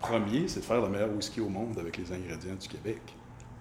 premier, 0.00 0.48
c'est 0.48 0.60
de 0.60 0.64
faire 0.64 0.82
le 0.82 0.88
meilleur 0.88 1.10
whisky 1.10 1.40
au 1.40 1.48
monde 1.48 1.78
avec 1.78 1.96
les 1.96 2.12
ingrédients 2.12 2.56
du 2.56 2.68
Québec. 2.68 3.00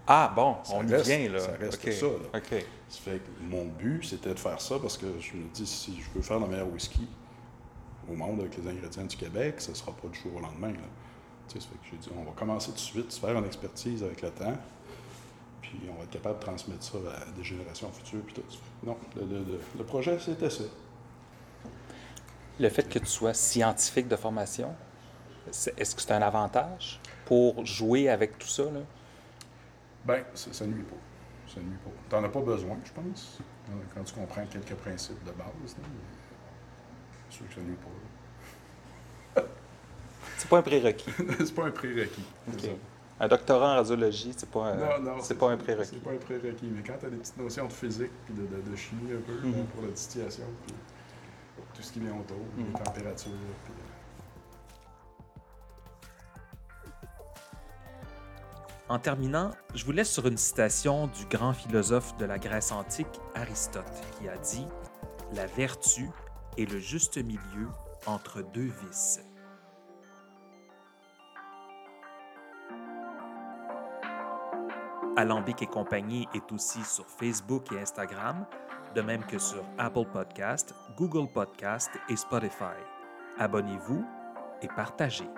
Ah, 0.08 0.34
bon, 0.36 0.58
Ça 0.64 0.74
on 0.76 0.80
reste- 0.80 1.06
y 1.08 1.18
vient, 1.18 1.30
là. 1.32 1.40
ça 1.40 1.52
reste 1.60 1.92
ça, 1.92 2.06
là. 2.08 2.40
OK. 2.40 2.66
Ça 2.90 3.00
fait 3.00 3.20
que 3.20 3.30
mon 3.48 3.66
but, 3.66 4.04
c'était 4.04 4.34
de 4.34 4.40
faire 4.40 4.60
ça 4.60 4.76
parce 4.82 4.98
que 4.98 5.06
je 5.20 5.34
me 5.38 5.48
dis, 5.54 5.66
si 5.68 6.02
je 6.02 6.10
veux 6.16 6.22
faire 6.24 6.40
le 6.40 6.48
meilleur 6.48 6.68
whisky 6.68 7.08
au 8.12 8.16
monde 8.16 8.40
avec 8.42 8.58
les 8.58 8.68
ingrédients 8.68 9.06
du 9.06 9.16
Québec, 9.16 9.56
ce 9.62 9.70
ne 9.70 9.76
sera 9.76 9.92
pas 9.92 10.08
du 10.08 10.20
jour 10.20 10.36
au 10.36 10.40
lendemain. 10.40 10.72
Là. 10.72 10.80
Tu 11.48 11.54
sais, 11.54 11.60
ça 11.62 11.68
fait 11.72 11.76
que 11.78 11.86
j'ai 11.92 11.98
dit, 11.98 12.10
on 12.18 12.24
va 12.24 12.32
commencer 12.32 12.70
tout 12.70 12.74
de 12.76 12.80
suite, 12.80 13.12
se 13.12 13.20
faire 13.20 13.38
une 13.38 13.46
expertise 13.46 14.04
avec 14.04 14.24
le 14.24 14.32
temps, 14.32 14.58
puis 15.62 15.80
on 15.92 15.94
va 15.98 16.04
être 16.06 16.10
capable 16.10 16.40
de 16.40 16.44
transmettre 16.44 16.84
ça 16.84 16.98
à 17.28 17.32
des 17.38 17.44
générations 17.44 17.92
futures. 17.92 18.22
Puis 18.26 18.34
tout. 18.34 18.44
Ça 18.50 18.58
Non, 18.84 18.98
le, 19.16 19.22
le- 19.22 19.44
le- 19.44 19.62
le 19.78 19.84
projet, 19.84 20.18
c'était 20.20 20.50
ça. 20.50 20.64
Le 22.60 22.70
fait 22.70 22.90
que 22.90 22.98
tu 23.00 23.06
sois 23.06 23.36
scientifique 23.36 24.08
de 24.08 24.16
formation, 24.16 24.74
est-ce 25.48 25.96
que 25.96 26.02
c'est 26.02 26.12
un 26.14 26.22
avantage 26.22 27.00
pour 27.26 27.66
jouer 27.66 28.10
avec 28.10 28.38
tout 28.38 28.48
ça? 28.48 28.64
Là? 28.64 28.80
Ben, 30.06 30.24
ça, 30.34 30.52
ça 30.54 30.66
nuit 30.66 30.84
pas. 30.84 30.96
Ça 31.54 31.60
nuit 31.60 31.78
pas. 31.84 31.92
T'en 32.10 32.24
as 32.24 32.30
pas 32.30 32.42
besoin, 32.42 32.78
je 32.86 32.92
pense, 32.92 33.40
quand 33.96 34.04
tu 34.04 34.14
comprends 34.14 34.46
quelques 34.46 34.76
principes 34.76 35.24
de 35.24 35.32
base. 35.32 35.76
C'est 37.30 37.38
sûr 37.38 37.48
que 37.48 37.54
ça 37.56 37.62
nuit 37.62 37.78
pas. 39.36 39.42
C'est 40.38 40.50
pas 40.50 40.58
un 40.58 40.62
prérequis. 40.64 41.12
c'est 41.40 41.54
pas 41.54 41.66
un 41.66 41.72
prérequis. 41.72 42.26
Un 43.20 43.28
doctorat 43.28 43.74
en 43.74 43.76
radiologie, 43.76 44.34
c'est 44.36 44.50
pas, 44.50 44.70
un- 44.70 44.76
Non, 44.76 45.00
non, 45.00 45.22
c'est 45.22 45.36
pas 45.38 45.52
un 45.52 45.58
prérequis. 45.58 45.92
C'est 45.94 46.04
pas 46.04 46.10
un 46.12 46.18
prérequis. 46.18 46.66
Mais 46.76 46.82
quand 46.82 46.98
tu 47.00 47.06
as 47.06 47.10
des 47.12 47.18
petites 47.18 47.38
notions 47.38 47.68
de 47.68 47.74
physique 47.74 48.10
puis 48.26 48.34
de, 48.34 48.48
de- 48.48 48.72
de 48.72 48.76
chimie 48.76 49.12
un 49.14 49.22
peu 49.22 49.34
là, 49.34 49.42
Mhm. 49.44 49.66
pour 49.68 49.84
la 49.84 49.90
distillation, 49.90 50.46
puis 50.66 50.76
tout 51.76 51.82
ce 51.84 51.92
qui 51.94 52.00
vient 52.00 52.14
autour, 52.20 52.38
Mhm. 52.58 52.66
les 52.74 52.84
températures. 52.84 53.32
puis, 53.66 53.74
En 58.92 59.00
terminant, 59.00 59.52
je 59.74 59.86
vous 59.86 59.94
laisse 59.94 60.12
sur 60.12 60.28
une 60.28 60.36
citation 60.36 61.08
du 61.08 61.26
grand 61.28 61.54
philosophe 61.54 62.18
de 62.18 62.26
la 62.26 62.38
Grèce 62.38 62.74
antique, 62.74 63.22
Aristote, 63.36 63.86
qui 64.20 64.28
a 64.28 64.36
dit 64.36 64.68
La 65.34 65.46
vertu 65.46 66.10
est 66.58 66.70
le 66.70 66.78
juste 66.78 67.16
milieu 67.16 67.70
entre 68.06 68.42
deux 68.42 68.70
vices. 68.86 69.22
Alambic 75.16 75.62
et 75.62 75.68
compagnie 75.68 76.28
est 76.34 76.52
aussi 76.52 76.84
sur 76.84 77.06
Facebook 77.06 77.72
et 77.72 77.80
Instagram, 77.80 78.46
de 78.94 79.02
même 79.02 79.24
que 79.24 79.40
sur 79.40 79.64
Apple 79.78 80.08
Podcast, 80.12 80.76
Google 80.98 81.32
Podcast 81.32 81.92
et 82.10 82.18
Spotify. 82.18 82.76
Abonnez-vous 83.40 84.06
et 84.62 84.68
partagez. 84.68 85.30